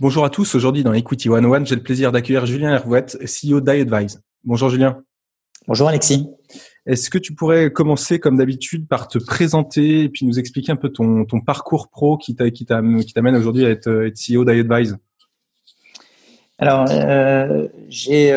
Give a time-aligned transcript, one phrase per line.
[0.00, 0.56] Bonjour à tous.
[0.56, 4.20] Aujourd'hui, dans Equity 101, j'ai le plaisir d'accueillir Julien Hervouette, CEO d'iAdvise.
[4.42, 5.02] Bonjour Julien.
[5.68, 6.26] Bonjour Alexis.
[6.84, 10.76] Est-ce que tu pourrais commencer, comme d'habitude, par te présenter et puis nous expliquer un
[10.76, 14.96] peu ton, parcours pro qui t'amène aujourd'hui à être, être CEO d'iAdvise?
[16.58, 18.36] Alors, euh, j'ai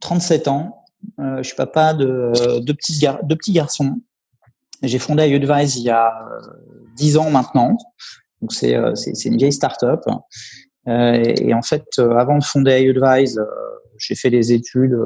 [0.00, 0.84] 37 euh, ans.
[1.20, 4.00] Euh, je suis papa de deux petits, deux petits garçons.
[4.82, 6.12] J'ai fondé iAdvise il y a
[6.96, 7.76] 10 ans maintenant.
[8.44, 10.02] Donc c'est euh, c'est une vieille start-up.
[10.86, 13.42] Euh, et, en fait, euh, avant de fonder iAdvise,
[13.96, 14.98] j'ai fait des études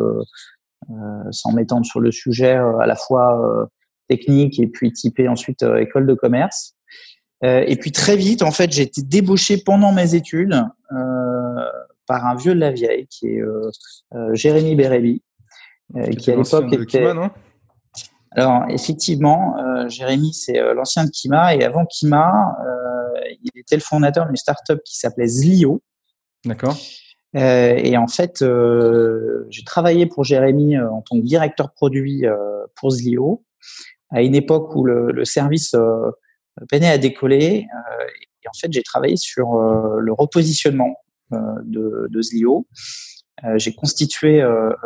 [1.31, 3.69] sans m'étendre sur le sujet à la fois
[4.09, 6.75] technique et puis typé ensuite école de commerce.
[7.43, 10.65] et puis très vite, en fait, j'ai été débauché pendant mes études
[12.07, 13.43] par un vieux de la vieille qui est
[14.33, 15.23] Jérémy Bérébi,
[16.19, 17.07] qui à l'époque était.
[18.31, 19.55] Alors effectivement,
[19.89, 22.57] Jérémy c'est l'ancien de Kima et avant Kima,
[23.43, 25.83] il était le fondateur d'une startup qui s'appelait Zlio.
[26.45, 26.77] D'accord.
[27.37, 32.25] Euh, et en fait, euh, j'ai travaillé pour Jérémy euh, en tant que directeur produit
[32.77, 33.45] pour Zlio
[34.11, 35.75] à une époque où le, service
[36.71, 37.67] peinait à décoller.
[38.43, 40.97] et en fait, j'ai travaillé sur le repositionnement
[41.31, 42.67] de, de Zlio.
[43.57, 44.43] j'ai constitué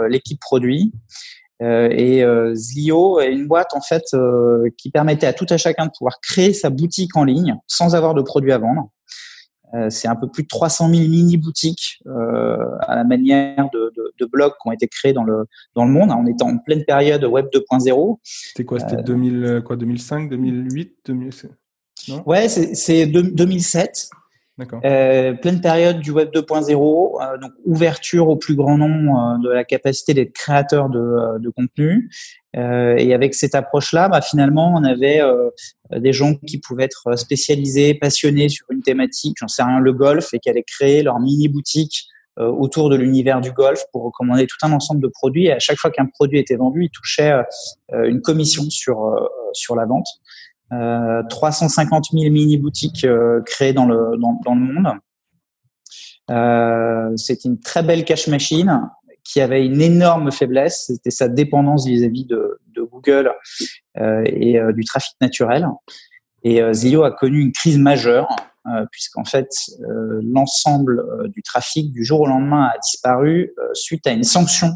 [0.09, 1.42] l'équipe produit euh,
[1.91, 5.87] et euh, Zlio est une boîte en fait euh, qui permettait à tout à chacun
[5.87, 8.91] de pouvoir créer sa boutique en ligne sans avoir de produits à vendre.
[9.89, 14.27] c'est un peu plus de 300 000 mini boutiques à la manière de, de, de,
[14.27, 16.11] blogs qui ont été créés dans le dans le monde.
[16.11, 18.19] On était en pleine période web 2.0.
[18.23, 18.81] C'était quoi?
[18.81, 21.31] C'était 2000 quoi 2005, 2008, 2000
[22.09, 22.23] non?
[22.27, 24.11] Ouais, c'est 2007.
[24.85, 26.75] Euh, pleine période du web 2.0,
[27.23, 31.49] euh, donc ouverture au plus grand nombre euh, de la capacité d'être créateur de, de
[31.49, 32.11] contenu.
[32.57, 35.21] Euh, et avec cette approche-là, bah, finalement, on avait
[35.97, 40.35] des gens qui pouvaient être spécialisés, passionnés sur une thématique, j'en sais rien, le golf,
[40.35, 42.09] et qui allaient créer leur mini boutique
[42.39, 45.47] autour de l'univers du golf pour recommander tout un ensemble de produits.
[45.47, 47.33] Et à chaque fois qu'un produit était vendu, ils touchaient
[47.93, 50.09] une commission sur sur la vente.
[51.29, 54.89] 350 euh, 000 mini boutiques euh, créées dans le dans, le monde.
[56.31, 58.89] Euh, c'est une très belle cash machine
[59.25, 62.59] qui avait une énorme faiblesse, c'était sa dépendance vis-à-vis de,
[62.91, 63.33] Google
[63.97, 65.69] et du trafic naturel.
[66.43, 68.29] Et Zio a connu une crise majeure
[68.91, 69.49] puisqu'en fait
[70.21, 74.73] l'ensemble du trafic du jour au lendemain a disparu suite à une sanction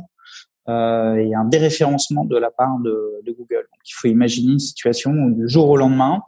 [0.68, 3.66] euh, et un déréférencement de la part de, de, Google.
[3.72, 6.22] Donc, il faut imaginer une situation où du jour au lendemain,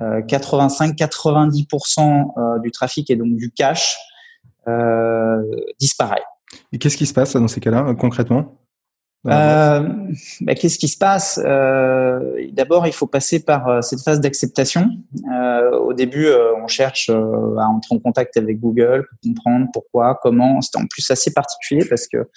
[0.00, 3.96] 85-90% euh, euh, du trafic et donc du cash
[4.68, 5.42] euh,
[5.78, 6.22] disparaît.
[6.72, 8.58] Et qu'est-ce qui se passe dans ces cas-là concrètement?
[9.26, 9.88] Euh,
[10.40, 11.40] bah, Qu'est-ce qui se passe?
[11.44, 14.90] Euh, D'abord, il faut passer par cette phase d'acceptation.
[15.72, 16.28] Au début,
[16.62, 20.60] on cherche à entrer en contact avec Google pour comprendre pourquoi, comment.
[20.60, 22.28] C'était en plus assez particulier parce que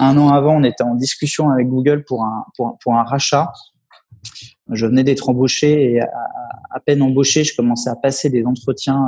[0.00, 3.52] un an avant, on était en discussion avec Google pour un, pour, pour un rachat.
[4.70, 9.06] Je venais d'être embauché et à, peine embauché, je commençais à passer des entretiens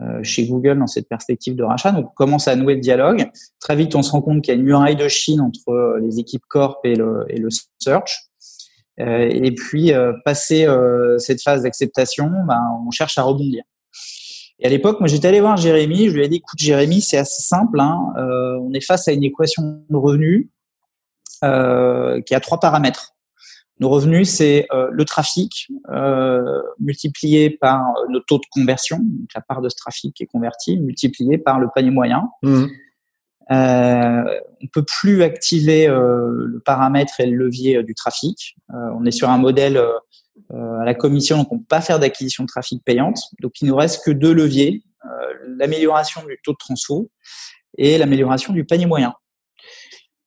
[0.00, 1.92] euh, euh, chez Google dans cette perspective de rachat.
[1.92, 3.28] Donc, on commence à nouer le dialogue.
[3.60, 5.98] Très vite, on se rend compte qu'il y a une muraille de Chine entre euh,
[6.00, 8.28] les équipes Corp et le, et le Search.
[8.98, 9.92] et puis,
[10.24, 10.66] passer
[11.18, 13.62] cette phase d'acceptation, ben, on cherche à rebondir.
[14.60, 16.08] Et à l'époque, moi, j'étais allé voir Jérémy.
[16.08, 17.78] Je lui ai dit, écoute, Jérémy, c'est assez simple.
[17.80, 18.12] Hein.
[18.16, 20.48] Euh, on est face à une équation de revenus
[21.44, 23.14] euh, qui a trois paramètres.
[23.80, 29.40] Nos revenus, c'est euh, le trafic euh, multiplié par le taux de conversion, donc la
[29.40, 32.28] part de ce trafic qui est converti, multiplié par le panier moyen.
[32.42, 32.64] Mmh.
[33.50, 38.56] Euh, on peut plus activer le paramètre et le levier du trafic.
[38.68, 39.92] on est sur un modèle euh,
[40.50, 43.18] à la commission, donc on ne peut pas faire d'acquisition de trafic payante.
[43.42, 47.10] Donc il nous reste que deux leviers euh, l'amélioration du taux de transfo
[47.76, 49.14] et l'amélioration du panier moyen.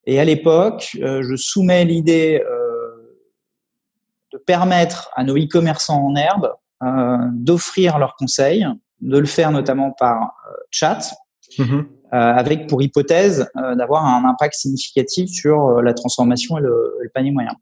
[0.06, 2.44] Et à l'époque, je soumets l'idée
[4.34, 6.52] de permettre à nos e-commerçants en herbe
[7.34, 8.66] d'offrir leurs conseils,
[9.02, 10.34] de le faire notamment par
[10.72, 11.14] chat,
[11.60, 11.86] mm-hmm.
[12.12, 17.56] avec pour hypothèse d'avoir un impact significatif sur la transformation et le panier moyen.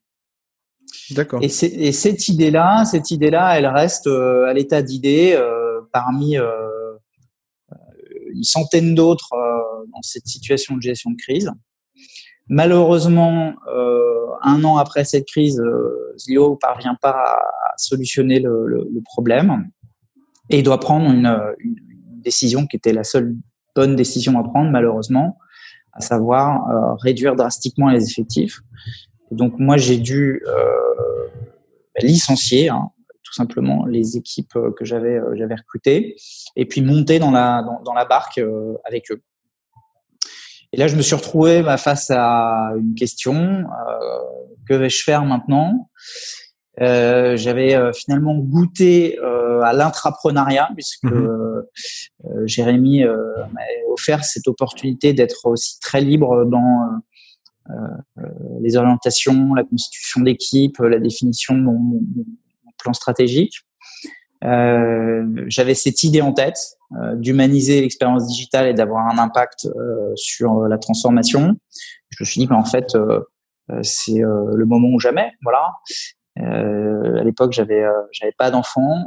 [1.12, 1.42] D'accord.
[1.42, 6.46] Et, et, cette idée-là, cette idée-là, elle reste euh, à l'état d'idée euh, parmi euh,
[8.34, 9.32] une centaine d'autres
[9.92, 11.52] dans cette situation de gestion de crise.
[12.48, 13.54] Malheureusement,
[14.42, 15.62] un an après cette crise,
[16.18, 19.70] Zio parvient pas à solutionner le, le, le, problème
[20.50, 21.28] et il doit prendre une,
[21.60, 21.76] une,
[22.22, 23.36] décision qui était la seule
[23.76, 25.38] bonne décision à prendre, malheureusement,
[25.94, 28.60] à savoir réduire drastiquement les effectifs.
[29.32, 30.42] Donc moi, j'ai dû
[32.02, 32.92] licencier hein,
[33.30, 36.16] tout simplement les équipes euh, que j'avais euh, j'avais recrutées
[36.56, 39.22] et puis monter dans la dans, la barque euh, avec eux.
[40.72, 43.64] Et là, je me suis retrouvé bah, face à une question
[44.68, 45.90] que vais-je faire maintenant?
[46.78, 49.18] J'avais finalement goûté
[49.64, 51.64] à l'intrapreneuriat puisque mmh
[52.46, 53.62] Jérémy m'a
[53.92, 56.98] offert cette opportunité d'être aussi très libre dans euh,
[58.62, 62.02] les orientations, la constitution d'équipe, la définition de mon,
[62.78, 63.56] plan stratégique.
[64.46, 66.58] Euh, j'avais cette idée en tête
[66.94, 69.68] euh, d'humaniser l'expérience digitale et d'avoir un impact
[70.16, 71.58] sur la transformation.
[72.10, 72.98] Je me suis dit, ben, en fait,
[73.82, 75.32] c'est le moment ou jamais.
[75.44, 75.74] Voilà.
[76.38, 79.04] à l'époque, j'avais j'avais pas d'enfants,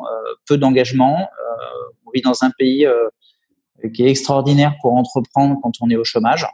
[0.47, 1.29] peu d'engagement.
[2.07, 2.87] on vit dans un pays
[3.95, 6.47] qui est extraordinaire pour entreprendre quand on est au chômage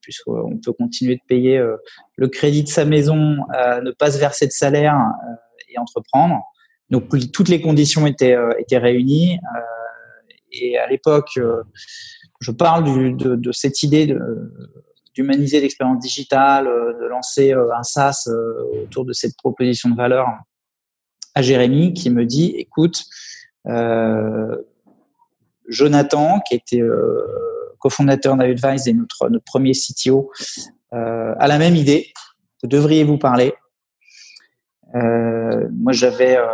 [0.00, 1.76] puisqu'on peut continuer de payer euh,
[2.16, 5.34] le crédit de sa maison, euh, ne pas se verser de salaire euh,
[5.68, 6.42] et entreprendre.
[6.90, 9.40] Donc toutes les conditions étaient, étaient réunies.
[10.52, 11.36] et à l'époque,
[12.38, 12.84] je parle
[13.16, 14.16] de, de, cette idée
[15.12, 18.28] d'humaniser l'expérience digitale, de lancer un SaaS
[18.84, 20.28] autour de cette proposition de valeur
[21.34, 23.02] à Jérémy qui me dit, écoute,
[25.68, 26.82] Jonathan, qui était
[27.86, 30.32] cofondateur d'Advise et notre, premier CTO,
[30.92, 32.08] euh, a la même idée.
[32.60, 33.54] Vous devriez vous parler.
[34.96, 36.46] Euh, moi, j'avais euh,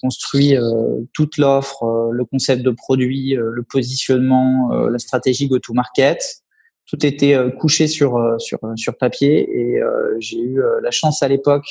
[0.00, 6.18] construit euh, toute l'offre, le concept de produit, le positionnement, la stratégie go-to-market.
[6.86, 9.80] Tout était couché sur sur sur papier et
[10.20, 11.66] j'ai eu la chance à l'époque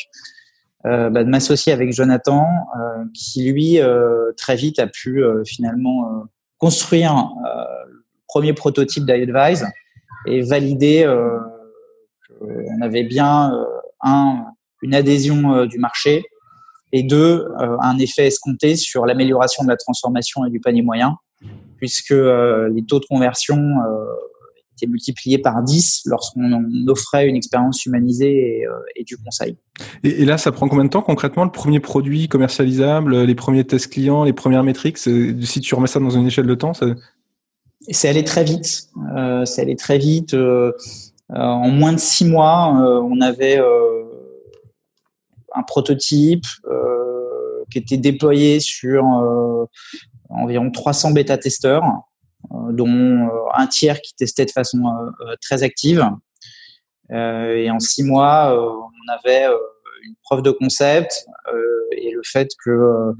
[0.84, 2.48] bah, de m'associer avec Jonathan,
[3.14, 3.80] qui lui
[4.36, 6.26] très vite a pu finalement
[6.58, 7.30] construire
[8.34, 9.68] premier prototype d'iAdvise
[10.26, 11.38] et valider euh,
[12.40, 13.64] qu'on avait bien euh,
[14.02, 14.46] un
[14.82, 16.26] une adhésion euh, du marché
[16.92, 21.16] et deux un effet escompté sur l'amélioration de la transformation et du panier moyen
[21.78, 23.58] puisque les taux de conversion
[24.78, 28.64] étaient multipliés par 10 lorsqu'on offrait une expérience humanisée
[28.96, 29.58] et, du conseil.
[30.04, 33.92] Et, là, ça prend combien de temps concrètement le premier produit commercialisable, les premiers tests
[33.92, 35.00] clients, les premières métriques?
[35.00, 36.86] Si tu remets ça dans une échelle de temps, ça,
[37.90, 38.90] c'est allé très vite.
[39.16, 40.34] Euh, c'est allé très vite.
[40.34, 40.72] Euh,
[41.32, 43.60] euh, en moins de six mois, on avait
[45.56, 46.46] un prototype
[47.72, 49.04] qui était déployé sur
[50.30, 51.84] environ 300 bêta-testeurs,
[52.72, 54.84] dont un tiers qui testait de façon
[55.42, 56.06] très active.
[57.10, 59.46] et en six mois, on avait
[60.04, 61.26] une preuve de concept
[61.98, 63.14] et le fait que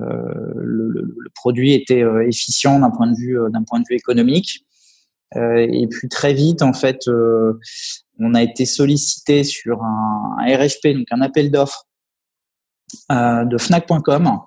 [0.00, 3.48] euh, le, produit était euh, efficient d'un point de vue euh,
[3.90, 4.64] économique.
[5.34, 7.08] et puis très vite, en fait,
[8.18, 11.86] on a été sollicité sur un, RFP, donc un appel d'offres
[13.08, 14.40] de Fnac.com.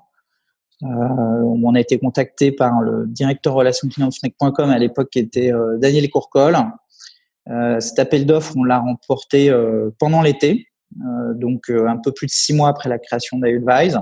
[0.82, 5.52] On a été contacté par le directeur relations clients de Fnac.com à l'époque qui était
[5.78, 6.58] Daniel Courcol.
[7.80, 9.50] Cet appel d'offres, on l'a remporté
[10.00, 10.68] pendant l'été,
[11.36, 13.98] donc un peu plus de six mois après la création d'Advise.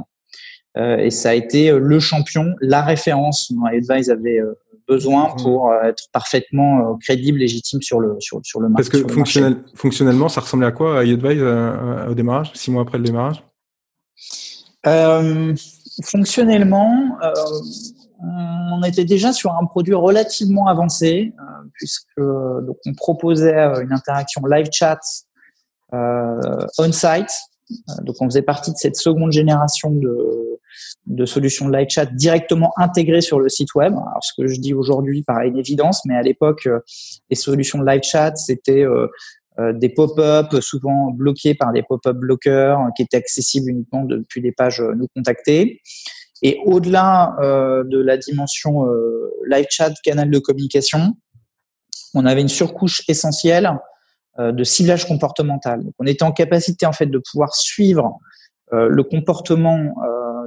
[0.77, 5.35] Euh, et ça a été euh, le champion, la référence dont Advise avait euh, besoin
[5.41, 8.89] pour être parfaitement crédible, légitime sur le sur, sur le marché.
[8.89, 13.43] Parce que fonctionnellement, ça ressemblait à quoi à au démarrage, six mois après le démarrage?
[14.85, 15.55] Euh,
[16.03, 17.33] Fonctionnellement, euh,
[18.21, 24.41] on était déjà sur un produit relativement avancé, euh, puisque donc on proposait une interaction
[24.45, 24.99] live chat
[25.91, 27.31] on-site.
[28.03, 30.51] Donc on faisait partie de cette seconde génération de
[31.07, 33.93] de solutions de live chat directement intégrées sur le site web.
[33.93, 36.79] Alors ce que je dis aujourd'hui paraît une évidence, mais à l'époque, euh,
[37.29, 39.07] les solutions de live chat, c'était euh,
[39.59, 44.51] euh, des pop-up souvent bloqués par des pop-up bloqueurs qui étaient accessibles uniquement depuis des
[44.51, 45.81] pages nous contacter.
[46.43, 48.87] Et au-delà de la dimension
[49.47, 51.13] live chat, canal de communication,
[52.15, 53.71] on avait une surcouche essentielle
[54.39, 55.83] de ciblage comportemental.
[55.83, 58.17] Donc, on était en capacité en fait de pouvoir suivre
[58.71, 59.93] le comportement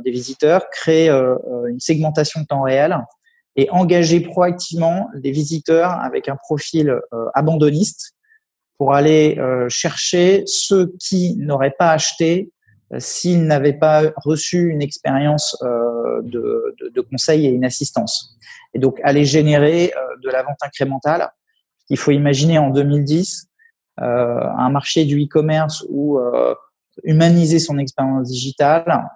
[0.05, 2.97] des visiteurs, créer une segmentation de temps réel
[3.57, 6.99] et engager proactivement les visiteurs avec un profil
[7.35, 8.15] abandonniste
[8.79, 9.39] pour aller
[9.69, 12.51] chercher ceux qui n'auraient pas acheté
[12.99, 18.37] s'ils n'avaient pas reçu une expérience euh, de, de, de, conseil et une assistance.
[18.75, 21.31] Et donc, aller générer euh, de la vente incrémentale.
[21.91, 23.54] Il faut imaginer en 2010 euh,
[23.99, 26.19] un marché du e-commerce où
[27.03, 29.09] humaniser son expérience digitale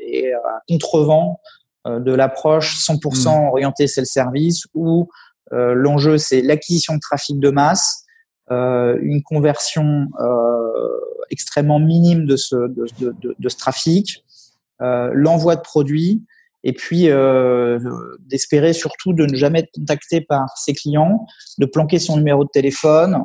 [0.00, 1.40] et à contrevent
[1.86, 3.48] de l'approche 100% mmh.
[3.48, 5.08] orientée self-service où
[5.50, 8.04] l'enjeu c'est l'acquisition de trafic de masse,
[8.50, 10.08] une conversion
[11.30, 14.24] extrêmement minime de ce, de, de, de ce trafic,
[14.82, 16.24] euh, l'envoi de produits,
[16.62, 17.78] et puis euh,
[18.20, 21.26] d'espérer surtout de ne jamais être contacté par ses clients,
[21.58, 23.18] de planquer son numéro de téléphone euh,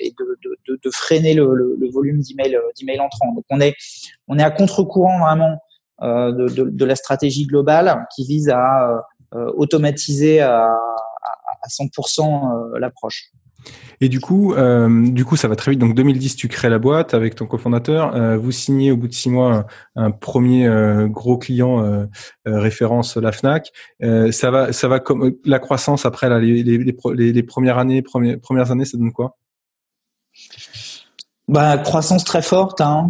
[0.00, 3.32] et de, de, de, freiner le, le, volume d'emails d'email entrants.
[3.32, 3.74] Donc on est
[4.28, 5.58] on est à contre-courant vraiment
[6.02, 10.72] euh, de, de, la stratégie globale qui vise à euh, automatiser à,
[11.62, 13.30] à 100% l'approche.
[14.00, 15.80] Et du coup, euh, du coup, ça va très vite.
[15.80, 18.14] Donc 2010, tu crées la boîte avec ton cofondateur.
[18.16, 19.64] Euh, vous signez au bout de six mois
[19.94, 22.06] un, premier euh, gros client euh,
[22.48, 23.72] euh, référence la Fnac.
[24.00, 28.02] ça va, ça va comme la croissance après là, les, les, les, les premières années,
[28.02, 29.36] premières, premières années, ça donne quoi?
[31.46, 32.80] Bah croissance très forte.
[32.80, 33.06] Hein.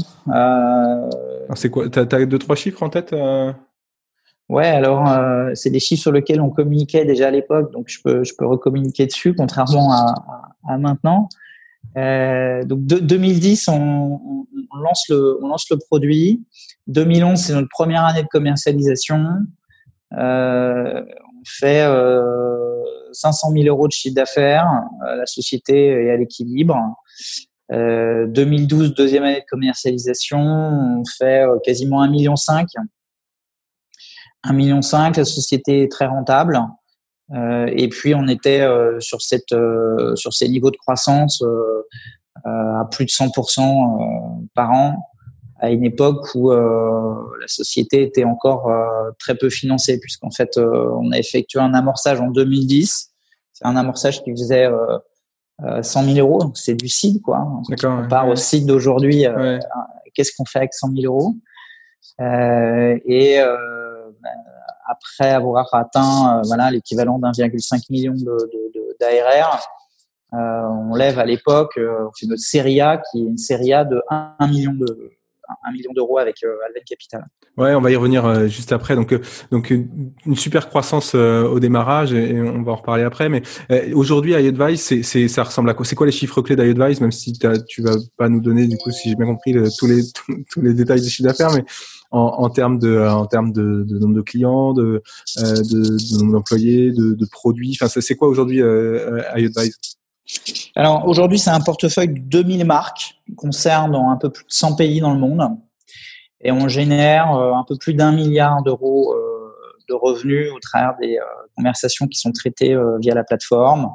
[1.54, 1.88] C'est quoi?
[1.88, 3.14] T'as as deux trois chiffres en tête
[4.48, 8.00] Ouais, alors euh, c'est des chiffres sur lesquels on communiquait déjà à l'époque, donc je
[8.02, 10.14] peux je peux recommuniquer dessus, contrairement à,
[10.68, 11.28] à, maintenant.
[11.96, 16.44] Euh, donc de, 2010, on, on, lance le on lance le produit.
[16.88, 19.26] 2011, c'est notre première année de commercialisation.
[20.18, 21.86] Euh, on fait
[23.12, 24.68] 500 000 euros de chiffre d'affaires.
[25.00, 26.76] la société est à l'équilibre.
[27.70, 32.34] 2012, deuxième année de commercialisation, on fait quasiment 1,5 million
[34.44, 34.80] 1,5 million,
[35.16, 36.60] la société est très rentable.
[37.34, 41.42] Euh, et puis on était euh, sur cette euh, sur ces niveaux de croissance
[42.44, 44.96] à plus de 100% par an
[45.60, 48.68] à une époque où la société était encore
[49.20, 53.12] très peu financée puisqu'en fait on a effectué un amorçage en 2010.
[53.52, 54.68] C'est un amorçage qui faisait
[55.82, 57.46] 100 000 euros, donc c'est du CID quoi.
[57.84, 59.24] on part au CID d'aujourd'hui,
[60.14, 61.36] qu'est-ce qu'on fait avec 100 000 euros?
[62.18, 63.40] Et
[64.92, 68.12] après avoir atteint euh, voilà l'équivalent d'1,5 million
[69.00, 69.60] d'ARR,
[70.30, 73.38] de, euh, on lève à l'époque, euh, on fait notre série A qui est une
[73.38, 75.12] série A de 1 million de
[75.64, 77.26] 1 million d'euros avec Alven Capital.
[77.56, 78.94] Ouais, on va y revenir juste après.
[78.94, 79.14] Donc,
[79.50, 83.28] donc une super croissance au démarrage et, on va en reparler après.
[83.28, 83.42] Mais
[83.92, 85.84] aujourd'hui, iAdvise, c'est, ça ressemble à quoi?
[85.84, 88.90] C'est quoi les chiffres clés d'iAdvise Même si tu vas pas nous donner, du coup,
[88.90, 90.02] si j'ai bien compris, tous les
[90.50, 91.64] tous, les détails du chiffre d'affaires, mais
[92.12, 95.02] en, termes de en termes de, nombre de clients, de,
[95.38, 97.76] euh, de, nombre d'employés, de, de, produits.
[97.80, 99.22] Enfin, c'est quoi aujourd'hui euh,
[100.76, 104.52] Alors aujourd'hui, c'est un portefeuille de 2000 marques qui concerne dans un peu plus de
[104.52, 105.42] 100 pays dans le monde,
[106.40, 109.14] et on génère euh, un peu plus d'un milliard d'euros
[109.88, 111.18] de revenus au travers des
[111.56, 113.90] conversations qui sont traitées via la plateforme.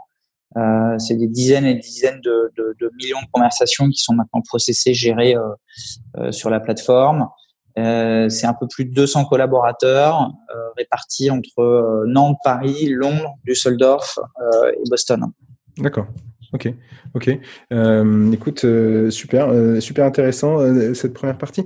[0.56, 4.42] Euh, c'est des dizaines et des dizaines de, de, millions de conversations qui sont maintenant
[4.42, 5.42] processées, gérées euh,
[6.18, 7.28] euh, sur la plateforme.
[7.78, 13.36] Euh, c'est un peu plus de 200 collaborateurs euh, répartis entre euh, Nantes, Paris, Londres,
[13.46, 14.18] Düsseldorf
[14.74, 15.32] et Boston.
[15.78, 16.08] D'accord.
[16.54, 16.74] Ok,
[17.14, 17.40] ok.
[18.32, 18.66] écoute,
[19.10, 20.60] super, super intéressant
[20.94, 21.66] cette première partie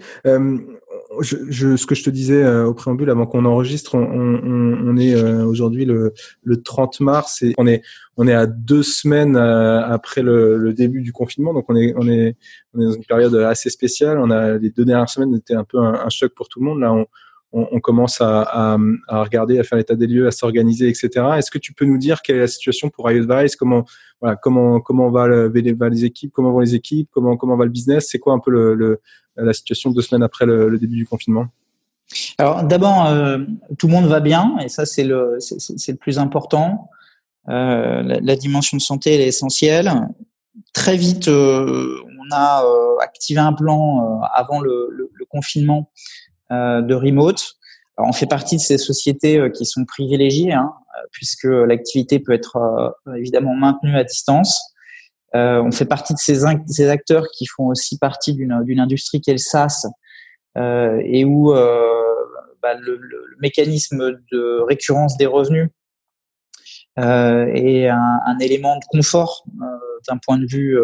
[1.19, 4.97] je, ce que je te disais euh, au préambule avant qu'on enregistre, on, on, on
[4.97, 6.13] est euh, aujourd'hui le,
[6.43, 7.81] le 30 mars et on est
[8.17, 11.93] on est à deux semaines euh, après le, le, début du confinement, donc on est
[11.97, 12.35] on est
[12.73, 14.19] on est dans une période assez spéciale.
[14.19, 16.79] On a les deux dernières semaines étaient un peu un, choc pour tout le monde.
[16.79, 17.05] Là, on,
[17.53, 18.77] on, commence à,
[19.09, 21.09] regarder, à faire l'état des lieux, à s'organiser, etc.
[21.37, 23.85] Est-ce que tu peux nous dire quelle est la situation pour iAdvice Comment
[24.21, 27.71] voilà comment comment va, va les équipes Comment vont les équipes Comment comment va le
[27.71, 28.07] business?
[28.09, 29.01] C'est quoi un peu le,
[29.35, 31.47] la situation deux semaines après le, début du confinement?
[32.37, 33.39] Alors d'abord, euh,
[33.77, 36.89] tout le monde va bien et ça c'est le, c'est, le plus important.
[37.49, 39.91] Euh, la, dimension de santé elle est essentielle.
[40.73, 42.63] Très vite, euh, on a
[43.01, 45.89] activé un plan avant le confinement
[46.51, 47.53] de remote.
[47.97, 50.71] On fait partie de ces sociétés qui sont privilégiées, hein,
[51.11, 54.71] puisque l'activité peut être évidemment maintenue à distance.
[55.33, 59.33] Euh, on fait partie de ces, acteurs qui font aussi partie d'une industrie qui est
[59.33, 59.87] le SaaS
[60.57, 62.13] euh, et où euh,
[62.61, 62.99] bah, le,
[63.39, 65.69] mécanisme de récurrence des revenus
[66.99, 69.45] euh, est un, élément de confort
[70.07, 70.77] d'un point de vue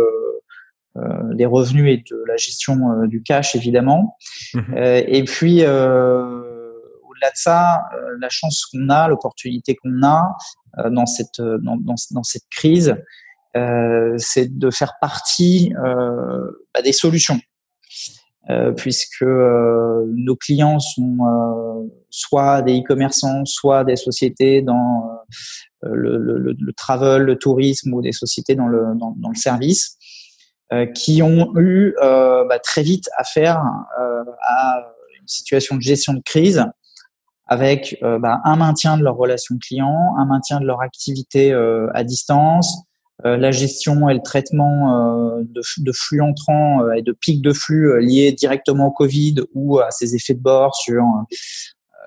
[1.34, 4.18] des revenus et de la gestion du cash, évidemment.
[4.54, 7.84] Mmh et puis, au-delà de ça,
[8.20, 10.36] la chance qu'on a, l'opportunité qu'on a
[10.90, 12.96] dans cette dans, dans, cette crise,
[13.54, 17.40] c'est de faire partie bah, des solutions.
[18.50, 25.04] Euh, puisque euh, nos clients sont euh, soit des e-commerçants, soit des sociétés dans
[25.82, 29.97] le, le, le, travel, le tourisme ou des sociétés dans le, dans, dans le service,
[30.94, 33.62] qui ont eu bah, très vite affaire
[34.42, 36.66] à une situation de gestion de crise
[37.46, 41.54] avec bah, un maintien de leurs relations clients, un maintien de leur activité
[41.94, 42.88] à distance,
[43.26, 47.42] euh, la gestion et le traitement euh, de, de, flux entrants euh, et de pics
[47.42, 51.04] de flux liés directement au Covid ou à ses effets de bord sur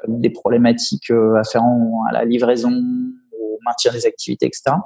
[0.06, 4.76] des problématiques afférentes à la livraison, au maintien des activités, etc.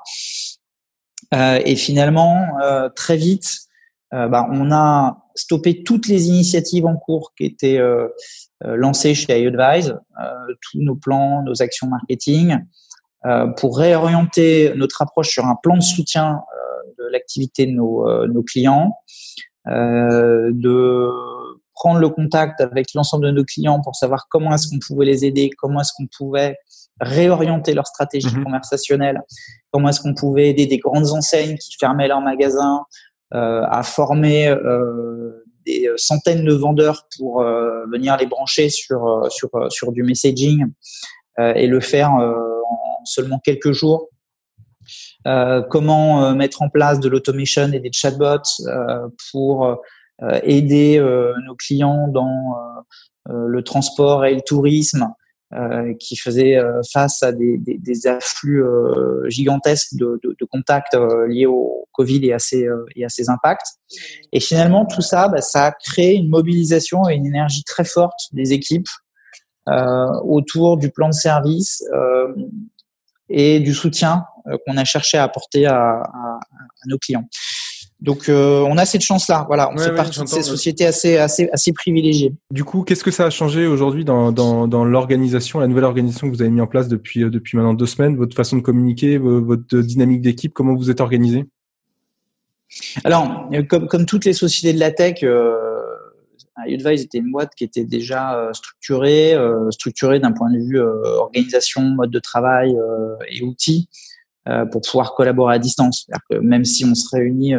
[1.64, 2.48] et finalement,
[2.96, 3.63] très vite,
[4.12, 7.80] bah, on a stoppé toutes les initiatives en cours qui étaient
[8.62, 9.98] lancées chez iAdvise,
[10.62, 12.58] tous nos plans, nos actions marketing,
[13.26, 18.06] euh, pour réorienter notre approche sur un plan de soutien euh, de l'activité de nos,
[18.06, 18.92] euh, nos clients,
[19.66, 21.08] de
[21.72, 25.24] prendre le contact avec l'ensemble de nos clients pour savoir comment est-ce qu'on pouvait les
[25.24, 26.58] aider, comment est-ce qu'on pouvait
[27.00, 28.44] réorienter leur stratégie mhm.
[28.44, 29.22] conversationnelle,
[29.70, 34.48] comment est-ce qu'on pouvait aider des grandes enseignes qui fermaient leurs magasins euh, à former
[34.48, 40.66] euh, des centaines de vendeurs pour euh, venir les brancher sur sur sur du messaging
[41.38, 42.12] et le faire
[43.04, 44.08] seulement quelques jours.
[45.26, 49.76] Euh, comment euh, mettre en place de l'automation et des chatbots euh, pour
[50.44, 51.00] aider
[51.44, 52.54] nos clients dans
[53.28, 55.08] le transport et le tourisme
[56.00, 56.58] qui faisaient
[56.92, 58.62] face à des, afflux
[59.26, 60.96] gigantesques de, contacts
[61.28, 63.66] liés au Covid et à ses, et à ses impacts.
[64.32, 68.18] Et finalement, tout ça, bah, ça a créé une mobilisation et une énergie très forte
[68.32, 68.88] des équipes
[70.24, 71.82] autour du plan de service
[73.28, 77.26] et du soutien euh, qu'on a cherché à apporter à, à, à nos clients.
[78.00, 81.48] Donc euh, on a cette chance-là, voilà, on fait partie de ces sociétés assez, assez,
[81.52, 82.34] assez privilégiées.
[82.50, 86.28] Du coup, qu'est-ce que ça a changé aujourd'hui dans, dans, dans l'organisation, la nouvelle organisation
[86.28, 88.62] que vous avez mis en place depuis, euh, depuis maintenant deux semaines, votre façon de
[88.62, 91.46] communiquer, votre dynamique d'équipe, comment vous êtes organisé?
[93.04, 95.56] Alors, comme, comme toutes les sociétés de la tech, euh,
[96.66, 100.80] Udvise était une boîte qui était déjà euh, structurée, euh, structurée d'un point de vue
[100.80, 102.74] euh, organisation, mode de travail
[103.28, 103.88] et outils
[104.70, 106.06] pour pouvoir collaborer à distance.
[106.30, 107.54] Que même si on se réunit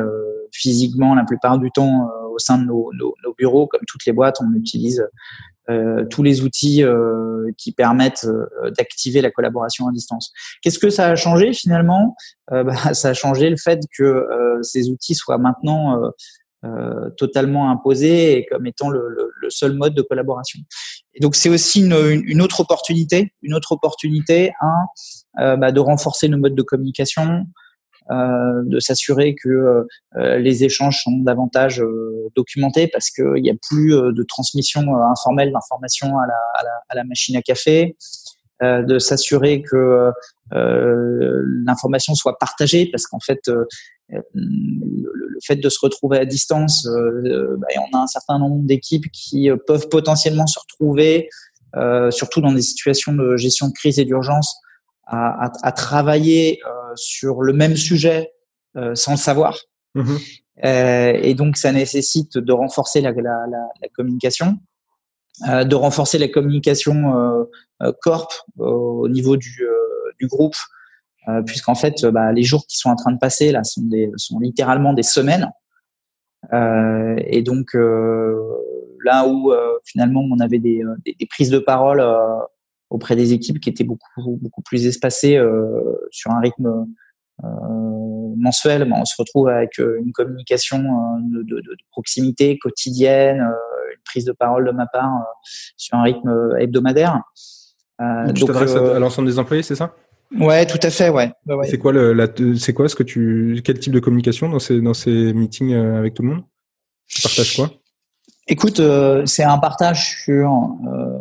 [0.52, 4.14] physiquement la plupart du temps au sein de nos, nos, nos, bureaux, comme toutes les
[4.14, 5.06] boîtes, on utilise
[5.70, 8.28] euh, tous les outils euh, qui permettent
[8.78, 10.32] d'activer la collaboration à distance.
[10.62, 12.16] Qu'est-ce que ça a changé finalement?
[12.52, 14.28] Bah, Ça a changé le fait que
[14.62, 16.00] ces outils soient maintenant
[16.66, 20.60] euh, totalement imposé et comme étant le, le, le, seul mode de collaboration.
[21.22, 26.28] Donc c'est aussi une, une, autre opportunité, une autre opportunité, un, euh, bah, de renforcer
[26.28, 27.46] nos modes de communication,
[28.12, 29.50] euh, de s'assurer que
[30.16, 35.52] euh, les échanges sont davantage euh, documentés parce qu'il n'y a plus de transmission informelle
[35.52, 37.98] d'informations à la, à, la, à la, machine à café,
[38.62, 40.12] de s'assurer que
[40.52, 43.50] l'information soit partagée parce qu'en fait
[44.10, 49.10] le fait de se retrouver à distance, euh, bah, on a un certain nombre d'équipes
[49.12, 51.30] qui euh, peuvent potentiellement se retrouver,
[51.76, 54.56] euh, surtout dans des situations de gestion de crise et d'urgence,
[55.08, 56.62] à, à, travailler
[56.96, 58.32] sur le même sujet
[58.96, 59.60] sans le savoir.
[59.94, 60.16] Mmh
[60.64, 64.58] et donc, ça nécessite de renforcer la, la, la, la communication,
[65.46, 67.14] de renforcer la communication
[68.02, 69.68] corp au niveau du,
[70.18, 70.56] du groupe
[71.28, 73.82] euh, puisqu'en fait, euh, bah, les jours qui sont en train de passer là sont,
[73.82, 75.52] des, sont littéralement des semaines.
[76.54, 77.76] Euh, et donc
[79.04, 79.52] là où
[79.84, 82.04] finalement on avait des, des, des, prises de parole
[82.92, 85.44] auprès des équipes qui étaient beaucoup beaucoup plus espacées
[86.12, 86.86] sur un rythme
[87.42, 94.26] mensuel, bah, on se retrouve avec une communication de, de, de, proximité quotidienne, une prise
[94.26, 95.26] de parole de ma part
[95.78, 97.24] sur un rythme hebdomadaire.
[98.02, 99.96] Euh, tu t'adresses à l'ensemble des employés, c'est ça?
[100.40, 101.32] Ouais, tout à fait, ouais.
[101.64, 104.82] C'est quoi le, la, c'est quoi ce que tu, quel type de communication dans ces
[104.82, 106.44] dans ces meetings euh, avec tout le monde?
[107.08, 107.72] Tu partages quoi?
[108.48, 110.52] Écoute, euh, c'est un partage sur
[110.88, 111.18] euh,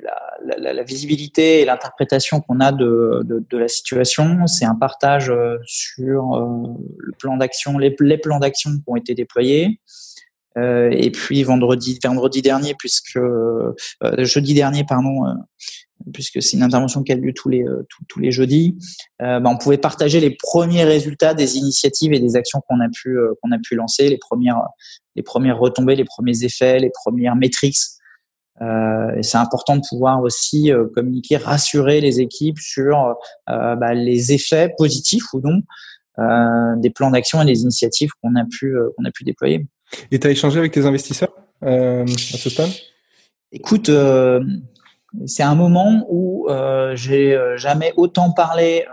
[0.00, 4.46] la, la, la, visibilité et l'interprétation qu'on a de, de, de, la situation.
[4.46, 6.38] C'est un partage euh, sur
[6.98, 9.80] le plan d'action, les, les plans d'action qui ont été déployés.
[10.56, 13.18] et puis vendredi, vendredi dernier, puisque
[14.18, 15.34] jeudi dernier, pardon,
[16.12, 17.64] puisque c'est une intervention qui a lieu tous les
[18.08, 18.76] tous, les jeudis.
[19.20, 23.16] Bah, on pouvait partager les premiers résultats des initiatives et des actions qu'on a pu
[23.42, 24.60] qu'on a pu lancer, les premières
[25.16, 27.78] les premières retombées, les premiers effets, les premières métriques.
[28.60, 34.72] Euh, et c'est important de pouvoir aussi communiquer, rassurer les équipes sur bah, les effets
[34.76, 35.62] positifs ou non
[36.20, 39.66] euh, des plans d'action et des initiatives qu'on a pu qu'on a pu déployer.
[40.10, 42.70] Et tu as échangé avec tes investisseurs euh, à ce stade?
[43.50, 44.40] Écoute, euh,
[45.26, 48.84] c'est un moment où euh, j'ai jamais autant parlé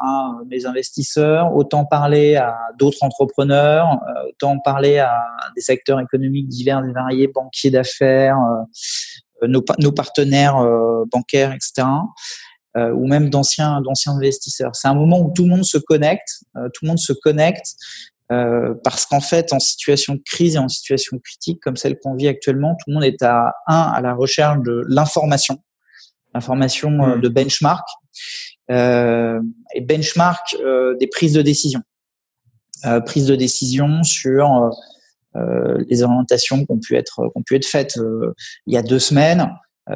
[0.00, 5.24] à mes investisseurs, autant parlé à d'autres entrepreneurs, autant parlé à
[5.56, 8.36] des secteurs économiques divers et variés, banquiers d'affaires,
[9.42, 10.56] nos, nos, partenaires
[11.10, 11.88] bancaires, etc.
[12.76, 14.74] ou même d'anciens d'anciens investisseurs.
[14.74, 17.76] C'est un moment où tout le monde se connecte, tout le monde se connecte
[18.32, 22.14] euh, parce qu'en fait, en situation de crise et en situation critique comme celle qu'on
[22.14, 25.58] vit actuellement, tout le monde est à un à la recherche de l'information,
[26.34, 27.20] l'information euh, hmm.
[27.20, 27.86] de benchmark
[28.70, 29.40] euh,
[29.74, 31.80] et benchmark euh, des prises de décision,
[32.86, 34.70] euh, prises de décision sur
[35.88, 37.98] les orientations qui ont pu être qui ont pu être faites
[38.68, 39.50] il y a deux semaines.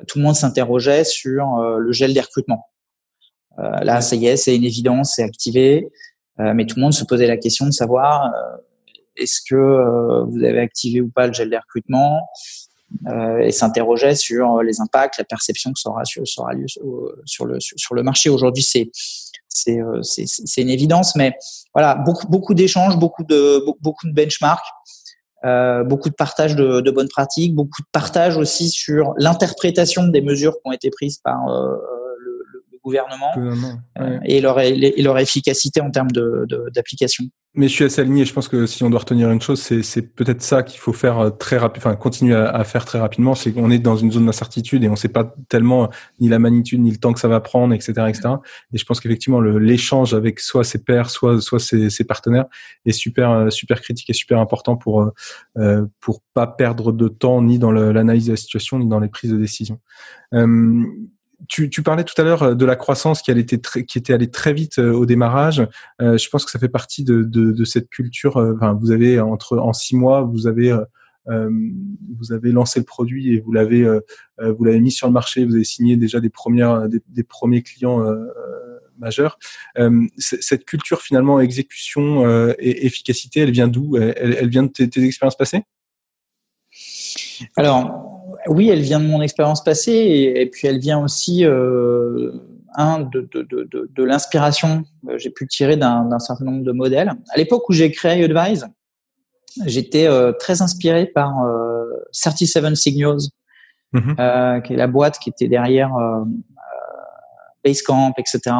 [0.08, 2.66] tout le monde s'interrogeait sur le gel des recrutements.
[3.56, 5.90] là, ça y est, c'est une évidence, c'est activé.
[6.40, 8.56] Euh, mais tout le monde se posait la question de savoir euh,
[9.16, 12.28] est-ce que euh, vous avez activé ou pas le gel des recrutements
[13.42, 16.46] et s'interrogeait sur les impacts, la perception que ça aura sur, sur,
[17.44, 18.30] le, sur le marché.
[18.30, 18.90] Aujourd'hui, c'est
[19.46, 21.34] c'est une évidence, mais
[21.74, 24.64] voilà, beaucoup beaucoup d'échanges, beaucoup de beaucoup de benchmarks,
[25.86, 30.62] beaucoup de partage de, bonnes pratiques, beaucoup de partage aussi sur l'interprétation des mesures qui
[30.64, 31.40] ont été prises par
[32.88, 33.66] gouvernement,
[34.00, 36.10] euh, et, leur, et leur efficacité en termes
[36.74, 37.24] d'application.
[37.24, 38.24] De, Mais je suis assez aligné.
[38.24, 41.18] Je pense que si on doit retenir une chose, c'est peut-être ça qu'il faut faire
[41.18, 43.34] euh, très rapide, enfin continuer à, faire très rapidement.
[43.34, 46.38] C'est qu'on est dans une zone d'incertitude et on ne sait pas tellement ni la
[46.38, 48.28] magnitude ni le temps que ça va prendre, etc., etc.
[48.72, 52.46] Et je pense qu'effectivement l'échange avec soit ses pairs, soit soit ses, ses, partenaires
[52.86, 55.10] est super euh, super critique et super important pour
[55.58, 59.08] euh, pour pas perdre de temps ni dans l'analyse de la situation ni dans les
[59.08, 59.78] prises de décision.
[60.34, 60.84] Euh,
[61.46, 64.30] tu, tu, parlais tout à l'heure euh, de la croissance qui, très, qui était allée
[64.30, 65.66] très vite euh, au démarrage.
[66.00, 68.36] Euh, je pense que ça fait partie de, de, de cette culture.
[68.36, 70.76] Enfin, vous avez entre en six mois, vous avez
[71.28, 71.50] euh,
[72.16, 73.84] vous avez lancé le produit et vous l'avez
[74.38, 75.44] vous l'avez mis sur le marché.
[75.44, 78.02] Vous avez signé déjà des premières des, premiers clients
[78.96, 79.38] majeurs.
[80.16, 82.26] cette culture finalement exécution
[82.58, 83.98] et efficacité, elle vient d'où?
[83.98, 85.64] Elle, elle, vient de tes, tes expériences passées?
[87.56, 92.32] Alors oui, elle vient de mon expérience passée et, puis elle vient aussi euh,
[92.74, 97.12] un de, de, de, de l'inspiration que j'ai pu tirer d'un certain nombre de modèles.
[97.30, 98.66] À l'époque où j'ai créé Advise,
[99.66, 103.18] j'étais euh, très inspiré par euh, 37 Signals,
[103.92, 104.14] mm-hmm.
[104.20, 106.24] euh, qui est la boîte qui était derrière euh,
[107.64, 108.54] Basecamp, etc.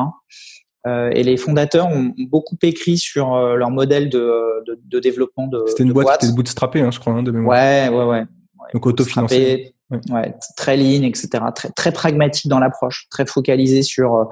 [1.13, 5.63] et les fondateurs ont beaucoup écrit sur leur modèle de, de, développement de.
[5.69, 7.57] C'était une boîte, qui était bootstrappée, hein, je crois, hein, de mémoire.
[7.57, 8.25] Ouais, ouais, ouais.
[8.73, 9.75] Donc autofinancé.
[10.11, 11.29] Ouais, très lean, etc.
[11.55, 14.25] Très, très pragmatique dans l'approche, très focalisé sur euh,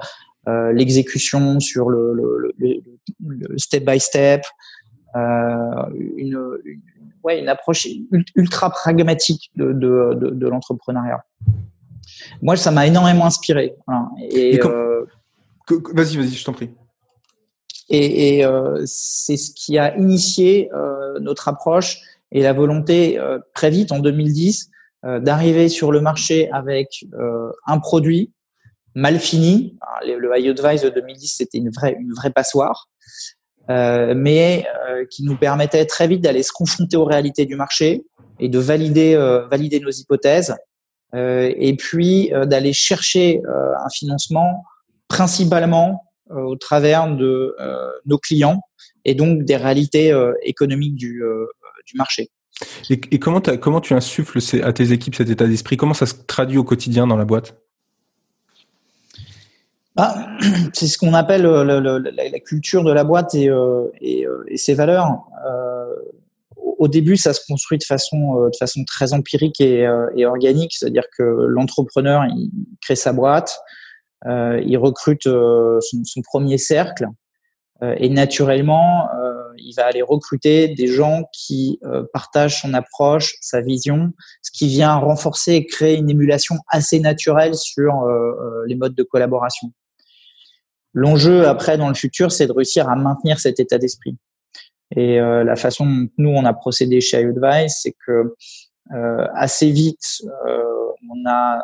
[0.47, 4.43] euh l'exécution, sur le, le, le, step by step,
[5.15, 5.19] euh,
[5.95, 6.81] une, une,
[7.23, 7.87] ouais, une approche
[8.35, 11.23] ultra pragmatique de, de, de, de l'entrepreneuriat.
[12.43, 13.75] Moi, ça m'a énormément inspiré.
[13.87, 14.09] Voilà.
[14.29, 15.05] Et, euh,
[15.93, 16.69] vas-y, vas-y, je t'en prie.
[17.89, 18.45] Et, et
[18.85, 20.69] c'est ce qui a initié
[21.19, 21.99] notre approche
[22.31, 24.69] et la volonté euh, très vite en 2010
[25.05, 28.33] euh, d'arriver sur le marché avec euh, un produit
[28.95, 29.77] mal fini.
[30.05, 32.89] le iAdvise de 2010 c'était une vraie une vraie passoire,
[33.69, 34.65] mais
[35.11, 38.05] qui nous permettait très vite d'aller se confronter aux réalités du marché
[38.39, 39.15] et de valider
[39.51, 40.55] valider nos hypothèses
[41.13, 44.63] et puis d'aller chercher un financement
[45.09, 47.55] principalement au travers de
[48.07, 48.61] nos clients
[49.05, 50.11] et donc des réalités
[50.41, 51.21] économiques du,
[51.87, 52.29] du marché.
[52.89, 55.77] Et, comment, comment tu insuffles à tes équipes cet état d'esprit?
[55.77, 57.55] Comment ça se traduit au quotidien dans la boîte?
[59.95, 60.27] Ah,
[60.73, 64.75] c'est ce qu'on appelle euh, la, culture de la boîte et, euh, euh, et, ses
[64.75, 65.23] valeurs.
[66.55, 69.87] au début, ça se construit de façon, de façon très empirique et,
[70.25, 73.59] organique, c'est-à-dire que l'entrepreneur il crée sa boîte,
[74.25, 77.07] il recrute son, son, premier cercle
[77.81, 79.07] et naturellement,
[79.59, 84.67] il va aller recruter des gens qui euh, partagent son approche, sa vision, ce qui
[84.67, 89.71] vient renforcer et créer une émulation assez naturelle sur euh, euh, les modes de collaboration.
[90.93, 94.17] L'enjeu après dans le futur, c'est de réussir à maintenir cet état d'esprit.
[94.95, 98.33] Et la façon dont nous on a procédé chez iAdvice, c'est que
[99.35, 100.21] assez vite,
[101.09, 101.59] on a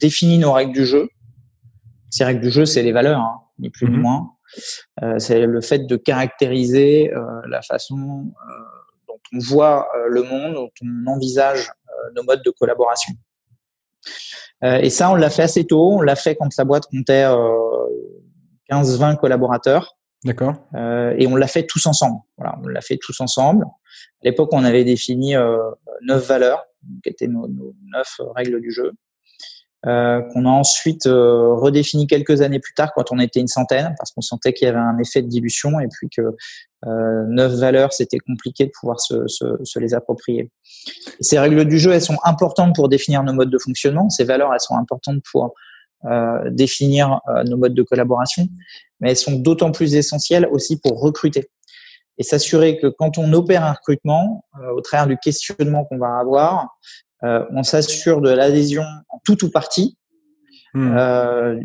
[0.00, 1.08] défini nos règles du jeu
[2.10, 4.02] Ces règles du jeu, c'est les valeurs, hein, ni plus ni mhm.
[4.02, 4.32] moins.
[5.02, 8.52] Euh, c'est le fait de caractériser euh, la façon euh,
[9.06, 11.70] dont on voit le monde, dont on envisage
[12.14, 13.12] nos modes de collaboration.
[14.62, 15.98] et ça, on l'a fait assez tôt.
[15.98, 17.26] On l'a fait quand la boîte comptait
[18.70, 19.96] 15-20 collaborateurs.
[20.24, 20.54] D'accord.
[20.74, 22.20] et on l'a fait tous ensemble.
[22.36, 23.64] Voilà, on l'a fait tous ensemble.
[23.64, 25.34] À l'époque, on avait défini
[26.02, 26.64] neuf valeurs,
[27.02, 28.92] qui étaient nos, nos neuf règles du jeu
[29.86, 33.94] euh, qu'on a ensuite euh, redéfini quelques années plus tard quand on était une centaine,
[33.96, 36.22] parce qu'on sentait qu'il y avait un effet de dilution et puis que
[36.86, 40.50] euh, neuf valeurs, c'était compliqué de pouvoir se, se, se, les approprier.
[41.20, 44.10] Ces règles du jeu, elles sont importantes pour définir nos modes de fonctionnement.
[44.10, 45.54] Ces valeurs, elles sont importantes pour
[46.04, 48.46] euh, définir euh, nos modes de collaboration,
[49.00, 51.50] mais elles sont d'autant plus essentielles aussi pour recruter
[52.18, 56.18] et s'assurer que quand on opère un recrutement, euh, au travers du questionnement qu'on va
[56.18, 56.78] avoir,
[57.22, 59.98] on s'assure de l'adhésion en tout ou partie
[60.76, 61.58] euh,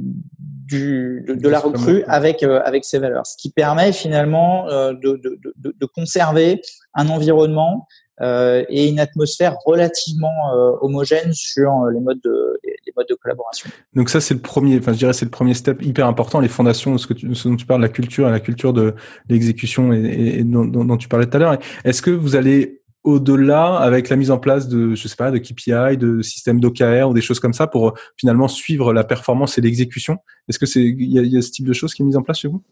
[0.66, 5.40] du, de, la recrue avec euh, avec ces valeurs, ce qui permet finalement de, de,
[5.58, 6.62] de, conserver
[6.94, 7.86] un environnement
[8.22, 13.70] et une atmosphère relativement homogène sur les modes de les modes de collaboration.
[13.94, 16.48] Donc ça c'est le premier, enfin je dirais c'est le premier step hyper important, les
[16.48, 18.96] fondations, ce que tu, ce dont tu parles, la culture, la culture de
[19.28, 21.58] l'exécution et, dont, dont, tu parlais tout à l'heure.
[21.84, 25.38] Est-ce que vous allez au-delà avec la mise en place de, je sais pas, de
[25.38, 29.58] KPI, de systèmes d'OKR ou des choses comme ça pour euh, finalement suivre la performance
[29.58, 30.18] et l'exécution?
[30.48, 32.40] Est-ce que c'est il y, a, ce type de choses qui est mis en place
[32.40, 32.64] chez vous?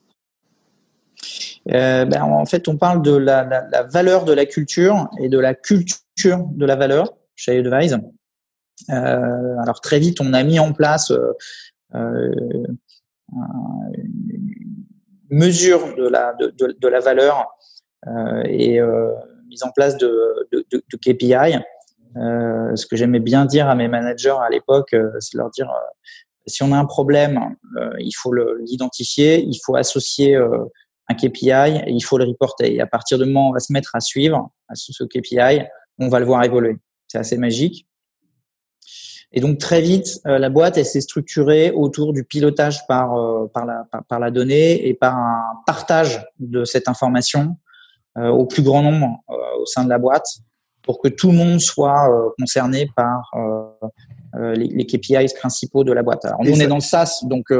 [1.71, 5.37] Euh, ben, en fait, on parle de la, la, valeur de la culture et de
[5.37, 7.99] la culture de la valeur chez Advise.
[8.89, 11.33] Euh, alors très vite, on a mis en place euh,
[11.95, 12.31] euh
[15.29, 17.47] une mesure de la de, de, de la valeur
[18.07, 18.81] euh, et
[19.51, 20.47] mise en place de,
[21.01, 21.59] KPI.
[22.17, 25.69] Euh, ce que j'aimais bien dire à mes managers à l'époque, euh, c'est leur dire
[25.69, 25.89] euh,
[26.47, 31.91] si on a un problème, euh, il faut l'identifier, il faut associer un KPI et
[31.91, 32.73] il faut le reporter.
[32.73, 35.63] Et à partir du moment où on va se mettre à suivre ce, KPI,
[35.99, 36.77] on va le voir évoluer.
[37.07, 37.87] C'est assez magique.
[39.31, 43.13] Et donc très vite, la boîte s'est structurée autour du pilotage par
[44.09, 47.55] la donnée et par un partage de cette information
[48.17, 50.27] au plus grand nombre euh, au sein de la boîte
[50.83, 53.31] pour que tout le monde soit euh, concerné par
[54.35, 56.23] les, les, KPIs principaux de la boîte.
[56.25, 57.51] Alors, nous, on est dans le SaaS, donc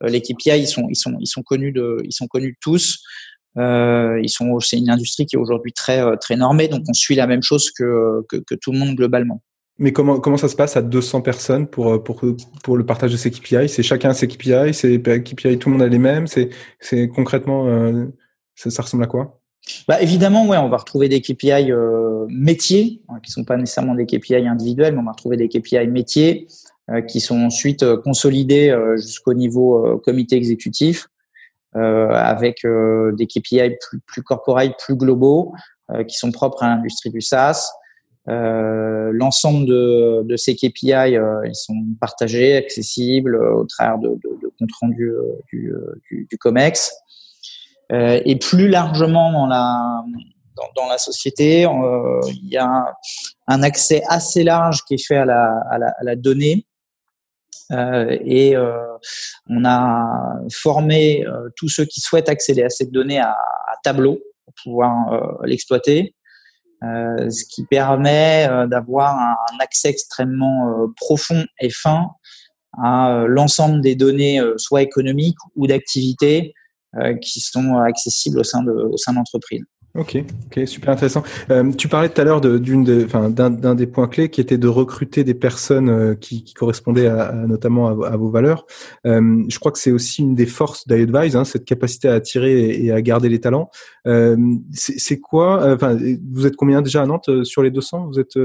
[0.00, 3.02] les KPI ils sont ils sont ils sont connus de ils sont connus de tous.
[3.58, 7.14] Euh, ils sont c'est une industrie qui est aujourd'hui très très normée, donc on suit
[7.14, 9.42] la même chose que, que, que tout le monde globalement.
[9.78, 12.20] Mais comment comment ça se passe à 200 personnes pour pour
[12.64, 15.82] pour le partage de ces KPI C'est chacun ses KPI, c'est KPI tout le monde
[15.82, 16.26] a les mêmes.
[16.26, 18.06] C'est c'est concrètement euh,
[18.56, 19.37] ça, ça ressemble à quoi?
[19.86, 23.94] Bah, évidemment, ouais, on va retrouver des KPI euh, métiers, hein, qui sont pas nécessairement
[23.94, 26.46] des KPI individuels, mais on va retrouver des KPI métiers
[26.90, 31.08] euh, qui sont ensuite euh, consolidés euh, jusqu'au niveau euh, comité exécutif,
[31.74, 35.52] avec des KPI plus, plus corporate, plus globaux,
[36.08, 37.70] qui sont propres à l'industrie du SaaS.
[38.26, 44.70] L'ensemble de, de, ces KPI, ils sont partagés, accessibles au travers de, de, de compte
[44.80, 45.12] rendu
[45.52, 45.72] du,
[46.10, 46.90] du, du, COMEX.
[47.92, 50.04] Euh, et plus largement dans la
[50.74, 52.92] dans, la société, euh, il y a
[53.46, 56.66] un accès assez large qui est fait à la, à la, à la donnée.
[57.70, 58.56] Euh, et
[59.48, 61.24] on a formé
[61.54, 66.16] tous ceux qui souhaitent accéder à cette donnée à, à Tableau pour pouvoir l'exploiter,
[66.82, 72.08] ce qui permet d'avoir un, accès extrêmement profond et fin
[72.82, 76.57] à l'ensemble des données, soit économiques ou d'activité, euh,
[77.20, 79.64] qui sont accessibles au sein de au sein d'entreprises.
[79.94, 81.22] Ok, ok, super intéressant.
[81.50, 84.58] Euh, tu parlais tout à l'heure d'une, de, d'un, d'un des points clés qui était
[84.58, 88.66] de recruter des personnes euh, qui, correspondaient à, notamment à, vos valeurs.
[89.06, 92.70] Euh, je crois que c'est aussi une des forces d'iAdvise, hein, cette capacité à attirer
[92.70, 93.70] et, à garder les talents.
[94.06, 94.36] Euh,
[94.72, 95.98] c'est quoi Enfin,
[96.30, 98.38] vous êtes combien déjà à Nantes sur les 200 Vous êtes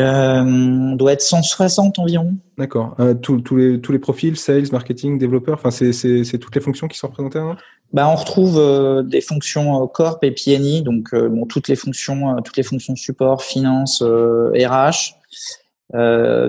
[0.00, 2.36] euh, on doit être 160 environ.
[2.56, 2.96] D'accord.
[2.98, 6.98] Euh, tous les, tous les profils, sales, marketing, développeurs, enfin, c'est toutes les fonctions qui
[6.98, 7.56] sont représentées à
[7.92, 12.56] bah, On retrouve euh, des fonctions corp et PNI, donc bon, toutes, les fonctions, toutes
[12.56, 15.14] les fonctions support, finance, RH,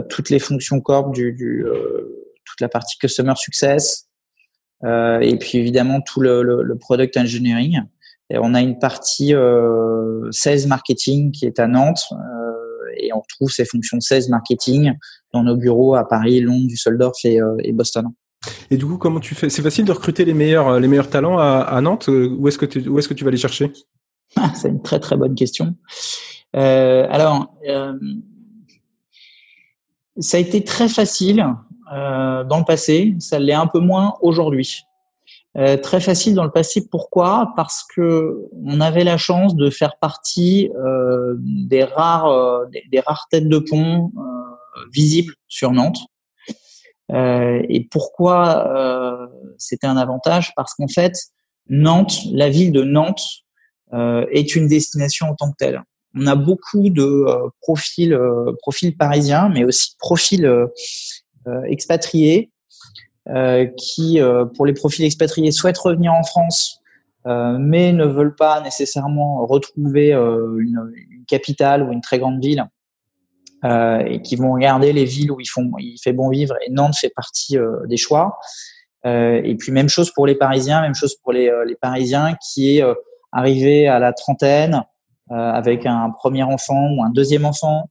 [0.09, 1.65] toutes les fonctions corp, du, du
[2.45, 4.07] toute la partie customer success,
[4.85, 7.81] et puis évidemment tout le, le, le product engineering.
[8.29, 9.33] Et on a une partie
[10.31, 12.07] sales marketing qui est à Nantes
[12.97, 14.93] et on retrouve ces fonctions 16 marketing
[15.33, 18.07] dans nos bureaux à Paris, Londres, Düsseldorf et, euh, et Boston.
[18.69, 19.49] Et du coup, comment tu fais?
[19.49, 22.07] C'est facile de recruter les meilleurs, euh, les meilleurs talents à, à Nantes?
[22.07, 23.71] Où est-ce que tu, où est-ce que tu vas les chercher?
[24.35, 25.75] Ah, C'est une très très bonne question.
[26.55, 27.93] Euh, alors, euh,
[30.17, 31.45] ça a été très facile
[31.91, 34.81] dans le passé, ça l'est un peu moins aujourd'hui.
[35.55, 36.87] Euh, très facile dans le passé.
[36.89, 37.53] Pourquoi?
[37.55, 43.27] Parce que on avait la chance de faire partie euh, des rares euh, des, rares
[43.29, 44.11] têtes de pont
[44.91, 45.99] visibles sur Nantes.
[47.09, 50.51] et pourquoi c'était un avantage?
[50.55, 51.13] Parce qu'en fait,
[51.69, 53.23] Nantes, la ville de Nantes,
[53.93, 55.83] est une destination en tant que telle.
[56.15, 57.27] On a beaucoup de
[57.61, 58.17] profils
[58.59, 60.49] profils parisiens, mais aussi profils
[61.67, 62.51] expatriés
[63.77, 66.81] qui, euh, pour les profils expatriés, souhaitent revenir en France,
[67.25, 72.65] euh, mais ne veulent pas nécessairement retrouver une, une, capitale ou une très grande ville,
[73.65, 76.53] et qui vont regarder les villes où ils font, il fait bon vivre.
[76.67, 77.55] Et Nantes fait partie
[77.87, 78.37] des choix.
[79.05, 82.83] et puis même chose pour les Parisiens, même chose pour les, les Parisiens qui est
[83.31, 84.83] arrivé à la trentaine
[85.29, 87.89] avec un premier enfant ou un deuxième enfant,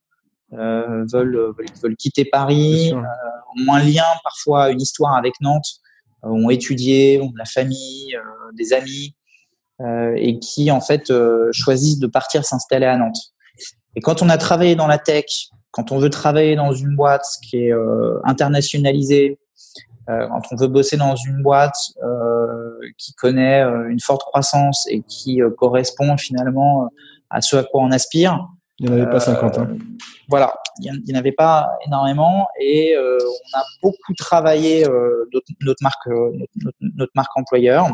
[0.55, 5.81] euh, veulent, veulent, quitter Paris, euh, ont moins lien parfois une histoire avec Nantes,
[6.25, 8.17] euh, ont étudié, ont de la famille,
[8.55, 9.15] des amis,
[10.17, 11.12] et qui en fait
[11.51, 13.33] choisissent de partir s'installer à Nantes.
[13.97, 17.27] Et quand on a travaillé dans la tech, quand on veut travailler dans une boîte
[17.49, 17.73] qui est
[18.25, 19.41] internationalisée,
[20.07, 21.75] quand on veut bosser dans une boîte
[22.97, 26.88] qui connaît une forte croissance et qui correspond finalement
[27.31, 28.47] à ce à quoi on aspire,
[28.83, 29.59] il n'y en avait pas 50.
[29.59, 29.68] Hein.
[30.29, 35.29] Voilà, il n'y en avait pas énormément et euh, on a beaucoup travaillé euh,
[35.61, 36.33] notre, marque, euh,
[36.81, 37.87] notre, marque employeur.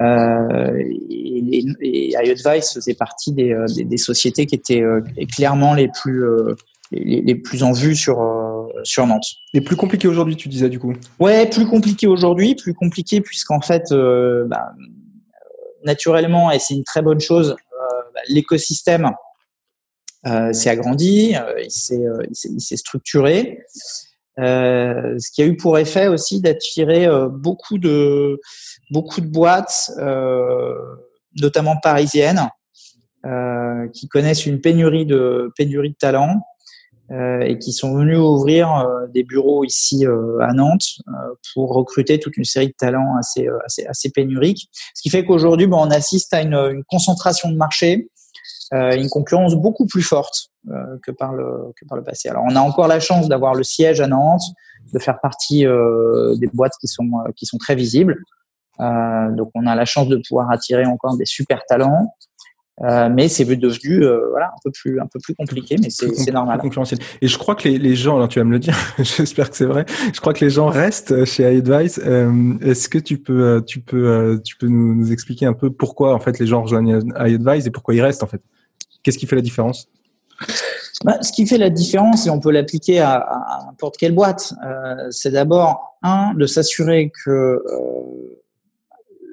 [0.00, 3.54] et, et, iAdvice faisait partie des,
[3.84, 4.82] des, sociétés qui étaient
[5.30, 6.24] clairement les plus,
[6.92, 8.18] les, plus en vue sur,
[8.82, 9.26] sur Nantes.
[9.52, 13.60] Et plus compliqué aujourd'hui, tu disais du coup Ouais, plus compliqué aujourd'hui, plus compliqué puisqu'en
[13.60, 14.72] fait, bah,
[15.84, 17.56] naturellement, et c'est une très bonne chose,
[18.28, 19.12] l'écosystème
[20.26, 23.64] euh, s'est agrandi, euh, il s'est euh, il s'est structuré.
[24.36, 28.40] Ce qui a eu pour effet aussi d'attirer beaucoup de
[28.90, 29.90] beaucoup de boîtes,
[31.38, 32.48] notamment parisiennes,
[33.92, 36.40] qui connaissent une pénurie de pénurie de talents
[37.10, 40.98] et qui sont venus ouvrir des bureaux ici à Nantes
[41.52, 43.48] pour recruter toute une série de talents assez
[43.88, 44.68] assez, pénuriques.
[44.94, 48.08] Ce qui fait qu'aujourd'hui, bon, on assiste à une, concentration de marché
[48.72, 52.28] euh, une concurrence beaucoup plus forte euh, que par le que par le passé.
[52.28, 54.44] Alors on a encore la chance d'avoir le siège à Nantes,
[54.92, 58.16] de faire partie euh, des boîtes qui sont qui sont très visibles.
[58.78, 62.14] donc on a la chance de pouvoir attirer encore des super talents.
[62.82, 66.32] Euh, mais c'est devenu euh, voilà un peu plus un peu plus compliqué, mais c'est
[66.32, 66.58] normal.
[66.60, 66.98] Concurrentiel.
[67.20, 69.56] Et je crois que les, les gens, alors tu vas me le dire, j'espère que
[69.56, 69.84] c'est vrai.
[70.14, 72.00] Je crois que les gens restent chez iAdvice.
[72.04, 76.14] Euh, Est-ce que tu peux tu peux tu peux nous, nous, expliquer un peu pourquoi
[76.14, 78.40] en fait les gens rejoignent iAdvice et pourquoi ils restent en fait?
[79.02, 79.88] Qu'est-ce qui fait la différence?
[81.04, 84.52] Bah, ce qui fait la différence, et on peut l'appliquer à, à, n'importe quelle boîte,
[84.64, 87.62] euh, c'est d'abord, un, de s'assurer que euh,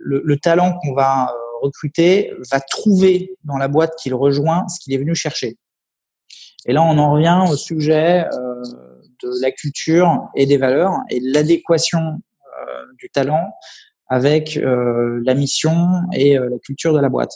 [0.01, 4.93] le, le, talent qu'on va recruter va trouver dans la boîte qu'il rejoint ce qu'il
[4.93, 5.57] est venu chercher.
[6.65, 8.63] Et là, on en revient au sujet euh,
[9.23, 13.51] de la culture et des valeurs et l'adéquation euh, du talent
[14.09, 17.33] avec euh, la mission et la culture de la boîte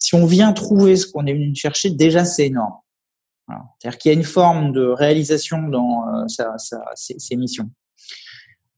[0.00, 2.72] si on vient trouver ce qu'on est venu chercher, déjà c'est énorme.
[3.78, 7.68] C'est-à-dire qu'il y a une forme de réalisation dans sa, sa, ses, missions.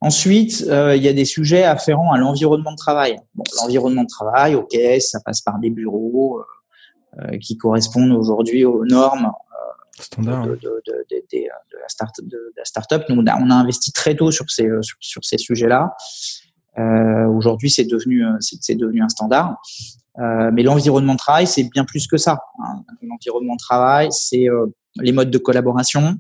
[0.03, 3.17] Ensuite, euh, il y a des sujets afférents à l'environnement de travail.
[3.35, 8.65] Bon, l'environnement de travail, ok, ça passe par des bureaux euh, euh qui correspondent aujourd'hui
[8.65, 9.31] aux normes
[10.01, 10.47] Standard.
[10.47, 11.47] De, de, de, de,
[11.81, 13.05] la start, de, la start-up.
[13.09, 15.95] Nous, on a, on a investi très tôt sur ces, sur, sur ces sujets-là.
[16.79, 19.59] Euh, aujourd'hui, c'est devenu, c'est devenu un standard.
[20.19, 22.39] Euh, mais l'environnement de travail, c'est bien plus que ça.
[22.59, 22.83] Hein.
[23.03, 26.13] L'environnement de travail, c'est euh, les modes de collaboration, euh,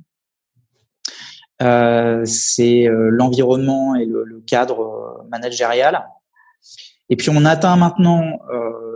[2.25, 6.05] c'est euh, l'environnement et le, le, cadre managérial.
[7.09, 8.23] Et puis on atteint maintenant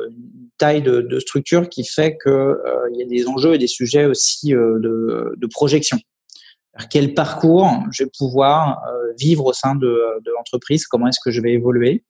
[0.09, 2.61] une taille de, de, structure qui fait que
[2.93, 5.99] il y a des enjeux et des sujets aussi de, de projection.
[6.91, 8.83] Quel parcours je vais pouvoir
[9.19, 12.05] vivre au sein de, de l'entreprise Comment est-ce que je vais évoluer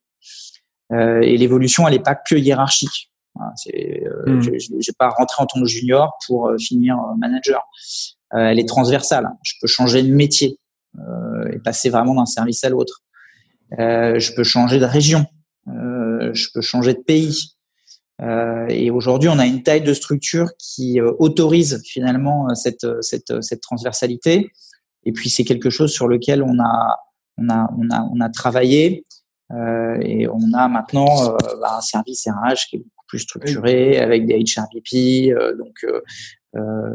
[0.92, 3.10] euh, et l'évolution, elle n'est pas que hiérarchique.
[3.38, 4.40] Euh, hmm.
[4.40, 7.62] Je n'ai pas rentré en tant que junior pour euh, finir manager.
[8.32, 9.28] Elle est transversale.
[9.42, 10.58] Je peux changer de métier
[11.52, 13.02] et passer vraiment d'un service à l'autre.
[13.72, 15.26] je peux changer de région.
[15.66, 17.56] je peux changer de pays.
[18.22, 23.60] Euh, et aujourd'hui, on a une taille de structure qui euh, autorise finalement cette, cette,
[23.60, 24.50] transversalité.
[25.04, 26.96] Et puis, c'est quelque chose sur lequel on a,
[27.36, 29.04] on a, on a, on a travaillé
[29.52, 33.98] euh, et on a maintenant euh, bah, un service RH qui est beaucoup plus structuré
[33.98, 35.86] avec des HRVP, euh, donc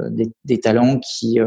[0.10, 1.40] des, des, talents qui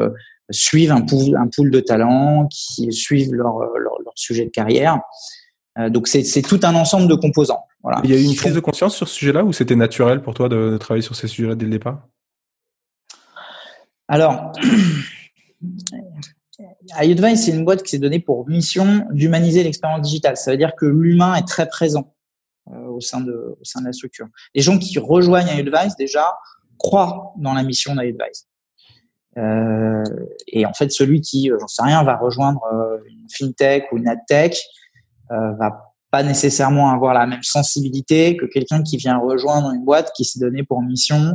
[0.50, 5.00] suivent un pool, un pool de talents, qui suivent leur, leur, leur sujet de carrière.
[5.88, 7.64] donc c'est tout un ensemble de composants.
[7.82, 8.00] Voilà.
[8.04, 10.34] Il y a eu une prise de conscience sur ce sujet-là ou c'était naturel pour
[10.34, 12.08] toi de, de travailler sur ces sujets-là dès le départ?
[14.08, 14.52] Alors,
[17.02, 20.36] iAdvice, c'est une boîte qui s'est donnée pour mission d'humaniser l'expérience digitale.
[20.36, 22.14] Ça veut dire que l'humain est très présent
[22.70, 24.26] euh, au, sein de, au sein de la structure.
[24.54, 26.34] Les gens qui rejoignent iAdvice, déjà,
[26.78, 28.48] croient dans la mission d'iAdvice.
[29.36, 30.04] Euh,
[30.48, 33.98] et en fait, celui qui, euh, j'en sais rien, va rejoindre euh, une fintech ou
[33.98, 34.62] une adtech,
[35.32, 40.12] euh, va pas nécessairement avoir la même sensibilité que quelqu'un qui vient rejoindre une boîte
[40.16, 41.34] qui s'est donnée pour mission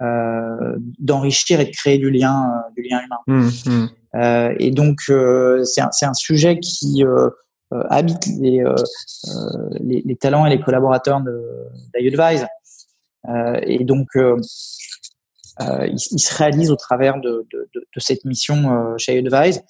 [0.00, 3.18] euh, d'enrichir et de créer du lien, du lien humain.
[3.26, 3.88] Mmh, mmh.
[4.16, 5.02] Euh, et donc,
[5.64, 7.04] c'est un, un, sujet qui
[7.70, 8.64] habite les,
[9.80, 11.20] les, les, talents et les collaborateurs
[11.94, 12.46] d'iAdvise.
[13.62, 14.36] Et donc, il,
[15.92, 19.62] il, se réalise au travers de, de, de, de cette mission chez iAdvise.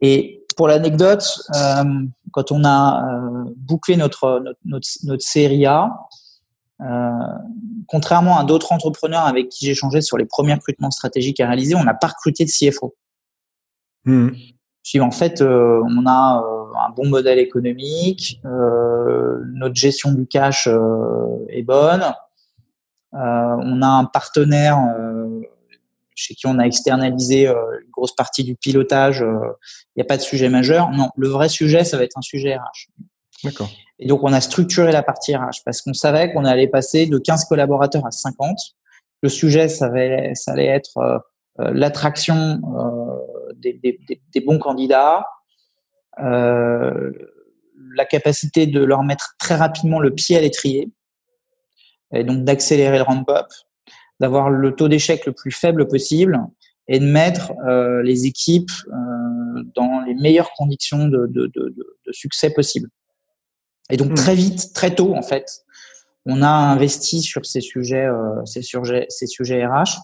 [0.00, 1.42] Et pour l'anecdote,
[2.32, 3.02] quand on a
[3.56, 5.90] bouclé notre, notre, notre, notre série A,
[6.80, 7.10] euh,
[7.86, 11.74] contrairement à d'autres entrepreneurs avec qui j'ai échangé sur les premiers recrutements stratégiques à réaliser,
[11.74, 12.94] on n'a pas recruté de CFO.
[14.06, 14.30] Mmh.
[15.00, 20.68] en fait, euh, on a euh, un bon modèle économique, notre gestion du cash
[21.48, 22.12] est bonne,
[23.14, 24.78] on a un partenaire
[26.16, 29.20] chez qui on a externalisé une grosse partie du pilotage.
[29.20, 30.90] Il n'y a pas de sujet majeur.
[30.90, 32.90] Non, le vrai sujet, ça va être un sujet RH.
[33.44, 33.70] D'accord.
[33.98, 37.18] Et donc, on a structuré la partie RH parce qu'on savait qu'on allait passer de
[37.18, 38.56] 15 collaborateurs à 50.
[39.22, 41.18] Le sujet, ça, allait, ça allait être euh,
[41.60, 43.98] euh, l'attraction euh, des, des,
[44.32, 45.24] des, bons candidats,
[46.20, 47.12] euh,
[47.94, 50.90] la capacité de leur mettre très rapidement le pied à l'étrier,
[52.14, 53.46] et donc d'accélérer le ramp-up,
[54.20, 56.38] d'avoir le taux d'échec le plus faible possible
[56.88, 61.74] et de mettre euh, les équipes euh, dans les meilleures conditions de, de, de,
[62.06, 62.88] de succès possible.
[63.90, 64.14] Et donc hmm.
[64.14, 65.64] très vite, très tôt en fait,
[66.26, 70.00] on a investi sur ces sujets, euh, ces sujets, ces sujets RH,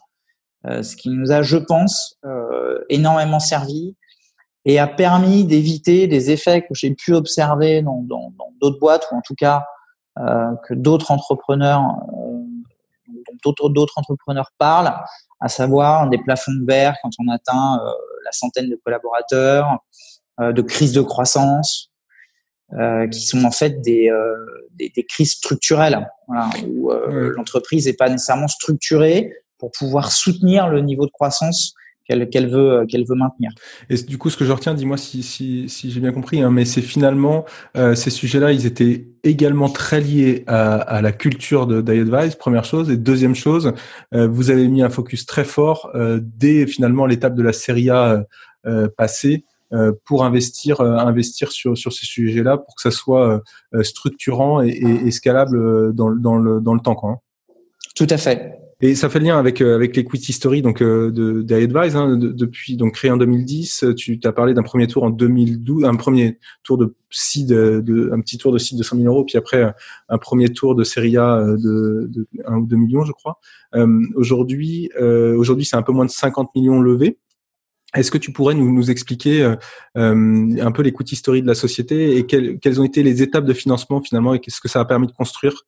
[0.66, 3.96] euh, ce qui nous a, je pense, euh, énormément servi
[4.66, 9.16] et a permis d'éviter des effets que j'ai pu observer dans d'autres dans, boîtes ou
[9.16, 9.64] en tout cas
[10.66, 12.42] que d'autres entrepreneurs, euh,
[13.44, 14.92] d'autres d'autres entrepreneurs parlent,
[15.40, 17.80] à savoir des plafonds de verre quand on atteint
[18.24, 19.78] la centaine de collaborateurs,
[20.38, 21.90] de crise de croissance,
[22.78, 24.36] euh, qui sont en fait des, euh,
[24.74, 30.68] des, des crises structurelles, voilà, où euh, l'entreprise n'est pas nécessairement structurée pour pouvoir soutenir
[30.68, 31.74] le niveau de croissance
[32.30, 33.50] qu'elle veut qu'elle veut maintenir.
[33.88, 36.50] Et du coup, ce que je retiens, dis-moi si, si, si j'ai bien compris, hein,
[36.50, 37.44] mais c'est finalement
[37.76, 42.64] euh, ces sujets-là, ils étaient également très liés à, à la culture de d'iAdvise, première
[42.64, 43.72] chose, et deuxième chose,
[44.14, 47.90] euh, vous avez mis un focus très fort euh, dès finalement l'étape de la série
[47.90, 48.24] A
[48.98, 53.40] passée euh, pour investir, euh, investir sur, sur ces sujets-là pour que ça soit
[53.72, 56.96] euh, structurant et, et, scalable dans, dans, le, dans le temps.
[56.96, 57.54] Quoi, hein.
[57.94, 58.59] Tout à fait.
[58.82, 62.94] Et ça fait le lien avec avec l'equity story donc de d'advise hein, depuis donc
[62.94, 63.84] créé en 2010.
[63.96, 68.20] Tu as parlé d'un premier tour en 2012, un premier tour de seed, de, un
[68.20, 69.74] petit tour de seed de 100 000 euros, puis après
[70.08, 73.38] un premier tour de série A de, de 1 ou 2 millions, je crois.
[73.74, 77.18] Euh, aujourd'hui, euh, aujourd'hui c'est un peu moins de 50 millions levés.
[77.94, 79.56] Est-ce que tu pourrais nous, nous expliquer euh,
[79.96, 83.44] euh un peu l'écoute historique de la société et quelles, quelles, ont été les étapes
[83.44, 85.66] de financement finalement et qu'est-ce que ça a permis de construire?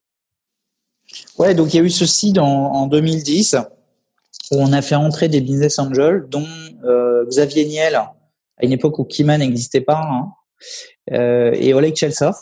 [1.39, 3.57] Ouais, donc il y a eu ceci en, en 2010
[4.51, 6.47] où on a fait entrer des business angels dont
[6.85, 8.13] euh, Xavier Niel à
[8.63, 10.33] une époque où Kima n'existait pas hein,
[11.13, 12.35] euh, et Oleg Chelsov.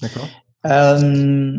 [0.00, 0.28] D'accord.
[0.66, 1.52] Euh,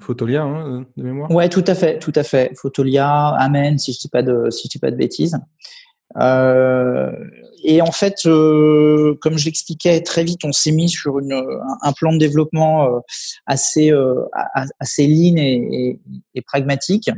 [0.00, 1.30] Photolia, hein, de mémoire?
[1.30, 2.52] Ouais, tout à fait, tout à fait.
[2.56, 5.38] Photolia, Amen, si je dis pas de, si je dis pas de bêtises.
[6.16, 7.12] Euh,
[7.62, 11.32] et en fait, euh, comme je l'expliquais très vite, on s'est mis sur une,
[11.82, 13.00] un, plan de développement euh,
[13.46, 13.92] assez
[14.80, 16.00] assez lean et,
[16.46, 17.10] pragmatique.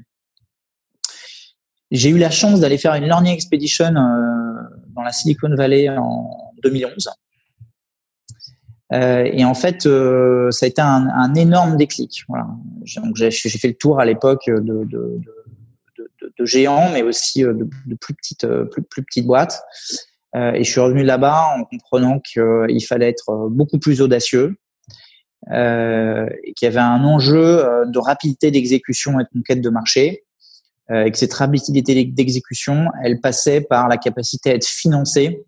[1.90, 7.10] J'ai eu la chance d'aller faire une learning expedition dans la Silicon Valley en 2011.
[8.92, 12.24] Euh, et en fait, euh, ça a été un, énorme déclic.
[12.84, 14.84] J'ai fait le tour à l'époque de,
[16.44, 17.68] géants, mais aussi euh, de,
[18.44, 19.62] euh, plus petites boîtes.
[20.36, 24.56] Euh, et je suis revenu là-bas en comprenant qu'il fallait être beaucoup plus audacieux,
[25.50, 26.26] euh,
[26.56, 30.24] qu'il y avait un enjeu de rapidité d'exécution et de conquête de marché,
[30.90, 35.44] euh, et que cette rapidité d'exécution, elle passait par la capacité à être financée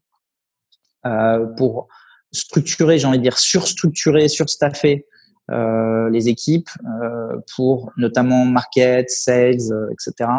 [1.04, 1.88] euh, pour
[2.30, 5.06] structurer, j'ai envie de dire surstructurer, surstaffer
[5.50, 10.30] euh, les équipes euh, pour notamment market, sales, euh, etc.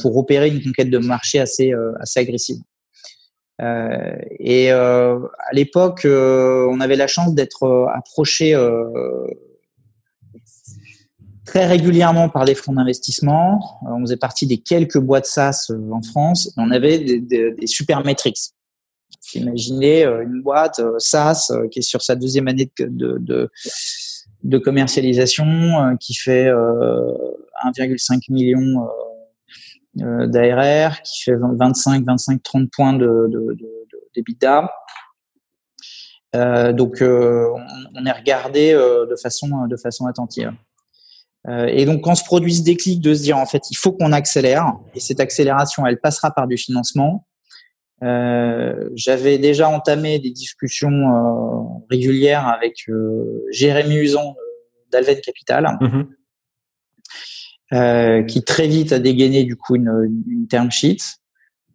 [0.00, 2.56] pour opérer une conquête de marché assez assez agressive.
[3.60, 8.54] Et à l'époque, on avait la chance d'être approché
[11.44, 13.60] très régulièrement par les fonds d'investissement.
[13.82, 16.52] On faisait partie des quelques boîtes SaaS en France.
[16.56, 18.38] on avait des, super metrics.
[19.34, 25.96] Imaginez euh, une boîte euh, SaaS euh, qui est sur sa deuxième année de commercialisation,
[26.00, 28.88] qui fait 1,5 million
[29.94, 33.56] d'ARR, qui fait 25, 25, 30 points de, de,
[34.14, 34.70] d'EBITDA.
[36.34, 40.52] Euh, donc, on, est regardé de façon de façon attentive.
[41.48, 44.12] et donc, quand se produit ce déclic de se dire en fait, il faut qu'on
[44.12, 47.26] accélère, et cette accélération, elle passera par du financement.
[48.02, 54.34] Euh, j'avais déjà entamé des discussions euh, régulières avec euh, Jérémy Usan
[54.90, 55.78] d'Alven Capital,
[57.72, 58.26] mhm.
[58.26, 60.98] qui très vite a dégainé du coup une, une term sheet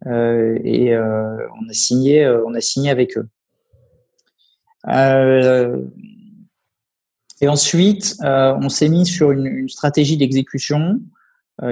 [0.06, 3.28] et on a signé, on a signé avec eux.
[7.42, 11.00] et ensuite, on s'est mis sur une, une stratégie d'exécution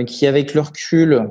[0.08, 1.30] qui, avec le recul,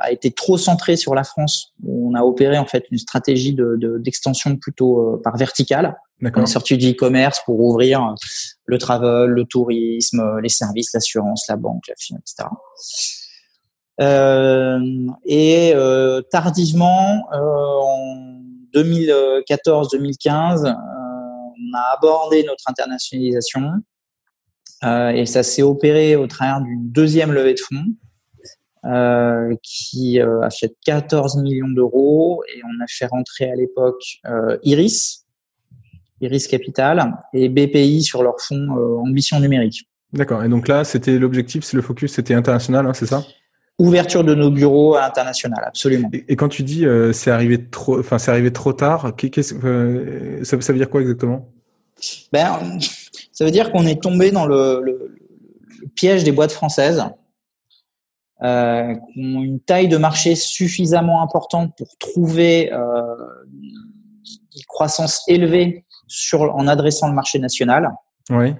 [0.00, 1.74] a été trop centré sur la France.
[1.86, 5.96] On a opéré en fait une stratégie d'extension de, plutôt euh, par verticale.
[6.22, 8.14] On est sorti du e-commerce pour ouvrir euh,
[8.64, 12.48] le travel, le tourisme, euh, les services, l'assurance, la banque, la finance, etc.
[14.00, 14.80] Euh,
[15.24, 18.40] et euh, tardivement, euh, en
[18.74, 23.72] 2014-2015, on a abordé notre internationalisation
[24.82, 27.84] et ça s'est opéré au travers d'une deuxième levée de fonds
[28.84, 34.00] euh, qui euh, a fait 14 millions d'euros et on a fait rentrer à l'époque
[34.26, 35.26] euh, Iris,
[36.20, 38.68] Iris Capital et BPI sur leur fonds
[39.04, 39.88] ambition numérique.
[40.12, 40.42] D'accord.
[40.42, 43.24] Et donc là, c'était l'objectif, c'est le focus, c'était international, hein, c'est ça?
[43.78, 46.10] Ouverture de nos bureaux à l'international, absolument.
[46.12, 49.54] Et, quand tu dis c'est arrivé trop, enfin c'est arrivé trop tard, qu'est-ce,
[50.42, 51.48] ça, ça, veut dire quoi exactement?
[52.32, 52.58] Ben,
[53.32, 55.16] ça veut dire qu'on est tombé dans le, le,
[55.80, 57.04] le piège des boîtes françaises
[58.42, 63.16] euh, qui ont une taille de marché suffisamment importante pour trouver euh,
[63.54, 67.92] une croissance élevée sur, en adressant le marché national.
[68.30, 68.54] Oui.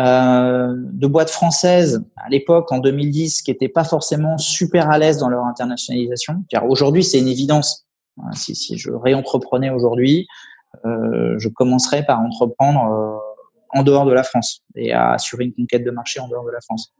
[0.00, 5.18] Euh, de boîtes françaises à l'époque en 2010 qui n'étaient pas forcément super à l'aise
[5.18, 6.44] dans leur internationalisation.
[6.66, 7.86] Aujourd'hui, c'est une évidence.
[8.32, 10.26] Si, si je réentreprenais aujourd'hui,
[10.86, 15.54] euh, je commencerais par entreprendre euh, en dehors de la France et à assurer une
[15.54, 16.92] conquête de marché en dehors de la France.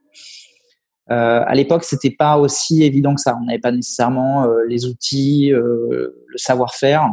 [1.08, 3.36] À l'époque, c'était pas aussi évident que ça.
[3.38, 7.06] On n'avait pas nécessairement les outils, le savoir-faire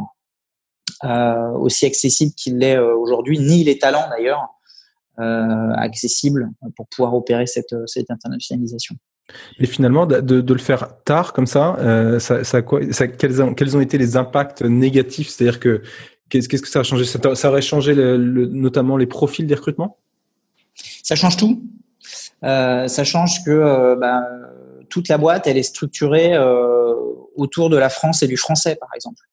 [1.60, 4.48] aussi accessible qu'il l'est aujourd'hui, ni les talents d'ailleurs
[5.78, 8.96] accessibles pour pouvoir opérer cette, cette internationalisation.
[9.60, 11.78] Mais finalement, de, de, le faire tard comme ça,
[12.20, 15.30] ça, ça, quoi, ça quels, ont, quels, ont, été les impacts négatifs?
[15.30, 15.84] C'est-à-dire que
[16.30, 17.06] qu'est-ce que ça a changé?
[17.06, 19.98] Ça, ça, aurait changé le, notamment les profils des recrutements?
[21.04, 21.62] Ça change tout.
[22.44, 24.22] Euh, ça change que euh, bah,
[24.90, 26.94] toute la boîte, elle est structurée euh,
[27.36, 29.24] autour de la France et du français, par exemple.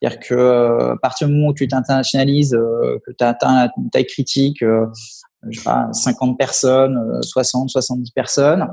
[0.00, 4.06] C'est-à-dire que à partir du moment où tu t'internationalises, que tu as atteint une taille
[4.06, 8.68] critique, je sais pas, 50 personnes, 60, 70 personnes,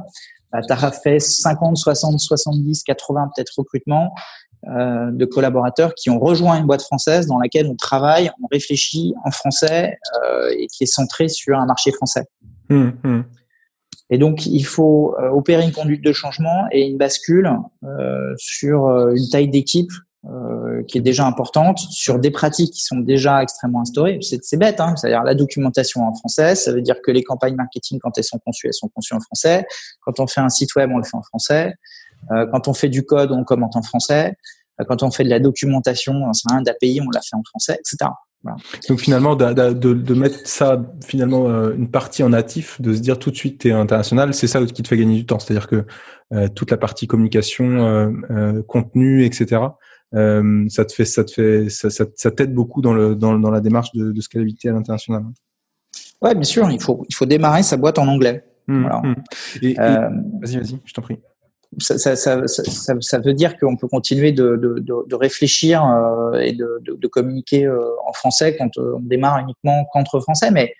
[0.51, 4.13] bah, tu as fait 50, 60, 70, 80 peut-être recrutements
[4.67, 9.13] euh, de collaborateurs qui ont rejoint une boîte française dans laquelle on travaille, on réfléchit
[9.23, 12.23] en français euh, et qui est centré sur un marché français.
[12.69, 13.25] Hum.
[14.09, 17.51] Et donc, il faut euh, opérer une conduite de changement et une bascule
[17.83, 19.91] euh, sur euh, une taille d'équipe
[20.87, 24.19] qui est déjà importante, sur des pratiques qui sont déjà extrêmement instaurées.
[24.21, 27.99] C'est bête, hein c'est-à-dire la documentation en français, ça veut dire que les campagnes marketing,
[27.99, 29.65] quand elles sont conçues, elles sont conçues en français.
[30.01, 31.75] Quand on fait un site web, on le fait en français.
[32.29, 34.35] quand on fait du code, on commente en français.
[34.87, 36.31] quand on fait de la documentation,
[36.63, 38.09] d'API, on la fait en français, etc.
[38.89, 43.17] Donc finalement, de, de, mettre ça, finalement, euh, une partie en natif, de se dire
[43.17, 45.39] tout de suite tu es international, c'est ça qui te fait gagner du temps.
[45.39, 45.85] C'est-à-dire que
[46.33, 49.61] euh, toute la partie communication, euh, contenu, etc.
[50.69, 53.61] ça te fait, ça te fait, ça, ça, t'aide beaucoup dans le dans, dans la
[53.61, 55.23] démarche de, de scalabilité à l'international.
[56.21, 58.43] Ouais, bien sûr, il faut il faut démarrer sa boîte en anglais.
[58.67, 59.15] Mmh, mmh.
[60.41, 61.19] vas-y, vas-y, je t'en prie
[61.79, 66.53] ça, ça, ça, ça, veut dire qu'on peut continuer de, de, de, réfléchir euh, et
[66.53, 70.73] de, de, communiquer euh, en français quand euh, on démarre uniquement qu'entre français, mais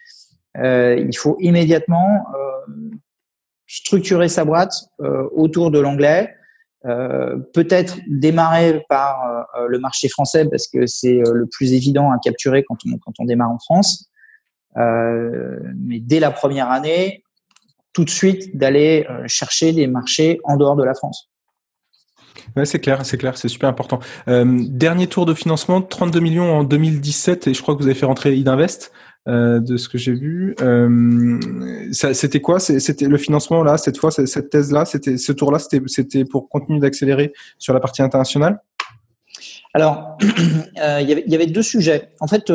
[0.58, 2.26] euh, il faut immédiatement
[3.68, 4.74] structurer sa boîte
[5.34, 6.34] autour de l'anglais.
[7.54, 12.78] Peut-être démarrer par le marché français parce que c'est le plus évident à capturer quand
[12.86, 14.10] on, quand on démarre en France.
[14.76, 17.24] mais dès la première année,
[17.94, 21.30] tout de suite d'aller chercher des marchés en dehors de la France.
[22.64, 24.00] C'est clair, c'est clair, c'est super important.
[24.28, 28.06] dernier tour de financement, 32 millions en 2017, et je crois que vous avez fait
[28.06, 28.92] rentrer Idinvest.
[29.28, 30.55] Euh, de ce que j'ai vu.
[30.61, 31.39] Euh,
[31.91, 32.59] c'était quoi?
[32.59, 35.57] C'était le financement là cette fois, cette thèse là, c'était ce tour là,
[35.88, 38.59] c'était pour continuer d'accélérer sur la partie internationale?
[39.73, 40.15] Alors,
[40.80, 42.11] euh, il y, avait, deux sujets.
[42.19, 42.51] En fait,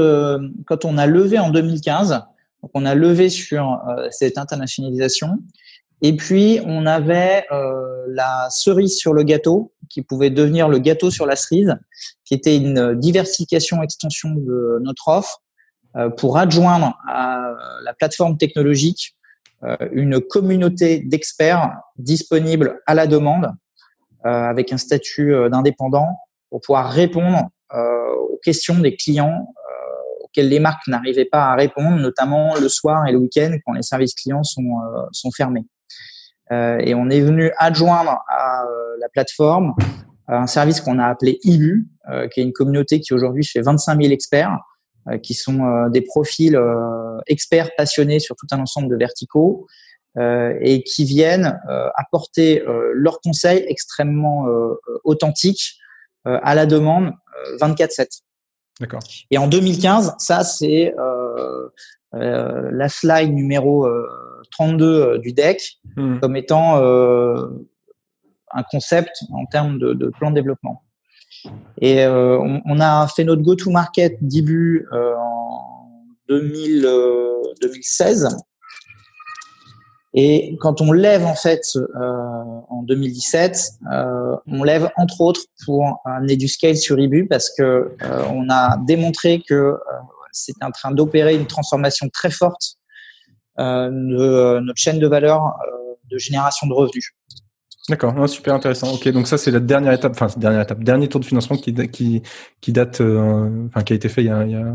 [0.65, 2.21] quand on a levé en 2015,
[2.73, 3.81] on a levé sur
[4.13, 5.39] cette internationalisation.
[6.03, 7.47] Et puis, on avait
[8.11, 11.75] la cerise sur le gâteau, qui pouvait devenir le gâteau sur la cerise,
[12.25, 15.50] qui était une diversification, extension de notre offre euh,
[16.17, 19.17] pour adjoindre à la plateforme technologique
[19.63, 23.53] euh, une communauté d'experts disponibles à la demande
[24.25, 26.17] euh, avec un statut d'indépendant
[26.49, 29.47] pour pouvoir répondre aux questions des clients
[30.23, 33.83] auxquelles les marques n'arrivaient pas à répondre, notamment le soir et le week-end quand les
[33.83, 34.81] services clients sont,
[35.13, 35.65] sont fermés.
[36.51, 38.65] et on est venu adjoindre à
[38.99, 39.75] la plateforme
[40.27, 41.87] un service qu'on a appelé IBU,
[42.33, 44.70] qui est une communauté qui aujourd'hui fait 25 000 experts, euh,
[45.23, 49.67] qui sont euh, des profils euh, experts passionnés sur tout un ensemble de verticaux
[50.17, 51.61] et qui viennent
[51.95, 54.47] apporter leurs conseils extrêmement
[55.05, 55.79] authentiques
[56.25, 57.13] à la demande
[57.61, 58.23] 24/7.
[58.81, 58.99] D'accord.
[59.31, 60.93] Et en 2015, ça c'est
[62.13, 63.89] la slide numéro
[64.51, 66.19] 32 du deck hmm.
[66.19, 66.77] comme étant
[68.53, 70.83] un concept en termes de, de plan de développement.
[71.81, 75.89] Et euh, on, a fait notre go-to-market début euh, en
[76.29, 76.89] 2000,
[77.63, 78.25] 2016.
[78.25, 78.29] Euh,
[80.15, 81.63] Et quand on lève en fait
[81.95, 83.73] en 2017,
[84.47, 87.97] on lève entre autres pour amener du scale sur Ibu parce que
[88.31, 89.77] on a démontré que
[90.33, 92.77] c'était en train d'opérer une transformation très forte
[93.59, 95.57] de notre chaîne de valeur
[96.11, 97.13] de génération de revenus.
[97.89, 98.93] D'accord, super intéressant.
[98.93, 101.75] Ok, donc ça c'est la dernière étape, enfin dernière étape, dernier tour de financement qui
[101.89, 102.23] qui
[102.61, 104.75] qui date, euh, enfin qui a été fait il y a, il y a,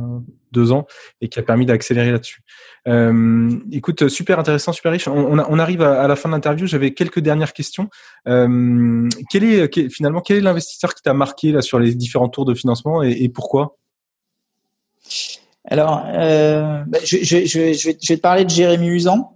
[0.51, 0.87] deux ans
[1.21, 2.41] et qui a permis d'accélérer là-dessus.
[2.87, 5.07] Euh, écoute, super intéressant, super riche.
[5.07, 6.65] On, on arrive à, la fin de l'interview.
[6.65, 7.89] J'avais quelques dernières questions.
[8.27, 12.45] Euh, quel est finalement quel est l'investisseur qui t'a marqué là sur les différents tours
[12.45, 13.77] de financement et, et pourquoi?
[15.65, 19.34] Alors, euh, bah, je, je, je, vais, je vais te parler de Jérémy Usan.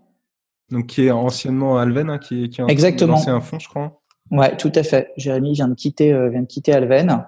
[0.71, 3.13] Donc qui est anciennement Alven, hein, qui, qui a Exactement.
[3.13, 3.99] lancé un fonds, je crois.
[4.31, 5.11] Ouais, tout à fait.
[5.17, 7.25] Jérémy vient de quitter euh, vient de quitter Alven.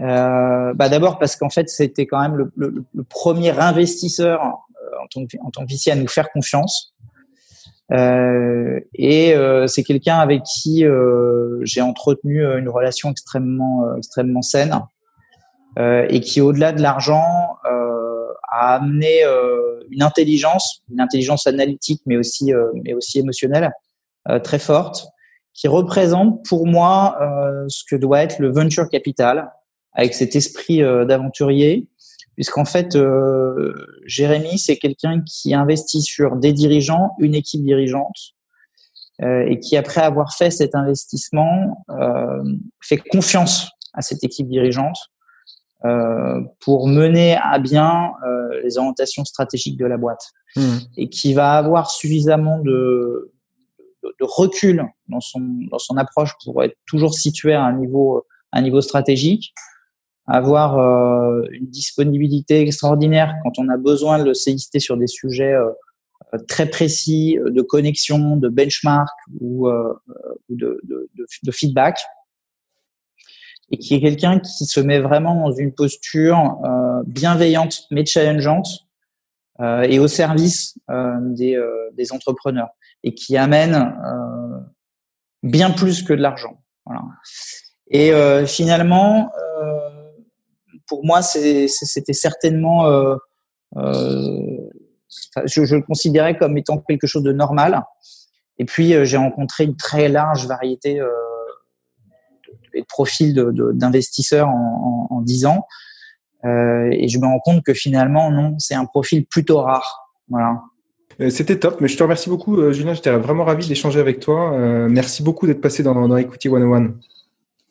[0.00, 4.96] Euh, bah d'abord parce qu'en fait c'était quand même le, le, le premier investisseur euh,
[5.02, 6.94] en tant que en tant que à nous faire confiance.
[7.92, 10.84] Euh, et euh, c'est quelqu'un avec qui
[11.62, 14.80] j'ai entretenu une relation extrêmement extrêmement saine
[15.78, 17.56] et qui au-delà de l'argent
[18.52, 19.24] a amené
[19.92, 23.72] une intelligence, une intelligence analytique, mais aussi, euh, mais aussi émotionnelle
[24.28, 25.06] euh, très forte,
[25.54, 29.52] qui représente pour moi euh, ce que doit être le venture capital,
[29.92, 31.86] avec cet esprit d'aventurier,
[32.34, 32.96] puisqu'en fait,
[34.06, 38.16] Jérémy, c'est quelqu'un qui investit sur des dirigeants, une équipe dirigeante,
[39.22, 41.84] et qui, après avoir fait cet investissement,
[42.80, 45.11] fait confiance à cette équipe dirigeante euh,
[46.60, 50.78] pour mener à bien euh, les orientations stratégiques de la boîte hmm.
[50.96, 53.32] et qui va avoir suffisamment de,
[54.02, 58.58] de, recul dans son, dans son approche pour être toujours situé à un niveau, à
[58.58, 59.54] un niveau stratégique,
[60.26, 65.56] avoir euh, une disponibilité extraordinaire quand on a besoin de le solliciter sur des sujets
[66.46, 69.10] très précis de connexion, de benchmark
[69.40, 69.68] ou,
[70.48, 71.10] de, de,
[71.42, 71.98] de, feedback
[73.72, 78.68] et qui est quelqu'un qui se met vraiment dans une posture euh, bienveillante mais challengeante
[79.60, 82.68] euh, et au service euh, des, entrepreneurs
[83.02, 83.96] et qui amène
[85.42, 86.62] bien plus que de l'argent.
[87.90, 88.12] Et
[88.46, 89.30] finalement,
[90.86, 92.84] pour moi, c'était certainement,
[93.74, 97.82] je, le considérais comme étant quelque chose de normal.
[98.58, 101.00] Et puis, j'ai rencontré une très large variété
[102.74, 105.66] et profil d'investisseurs de, en, en, 10 ans.
[106.44, 110.08] Euh, et je me rends compte que finalement, non, c'est un profil plutôt rare.
[110.28, 110.62] Voilà.
[111.20, 112.94] Euh, c'était top, mais je te remercie beaucoup, euh, Julien.
[112.94, 114.52] J'étais vraiment ravi d'échanger avec toi.
[114.54, 116.94] Euh, merci beaucoup d'être passé dans, dans Equity 101.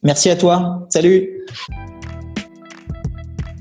[0.03, 0.87] Merci à toi.
[0.89, 1.45] Salut.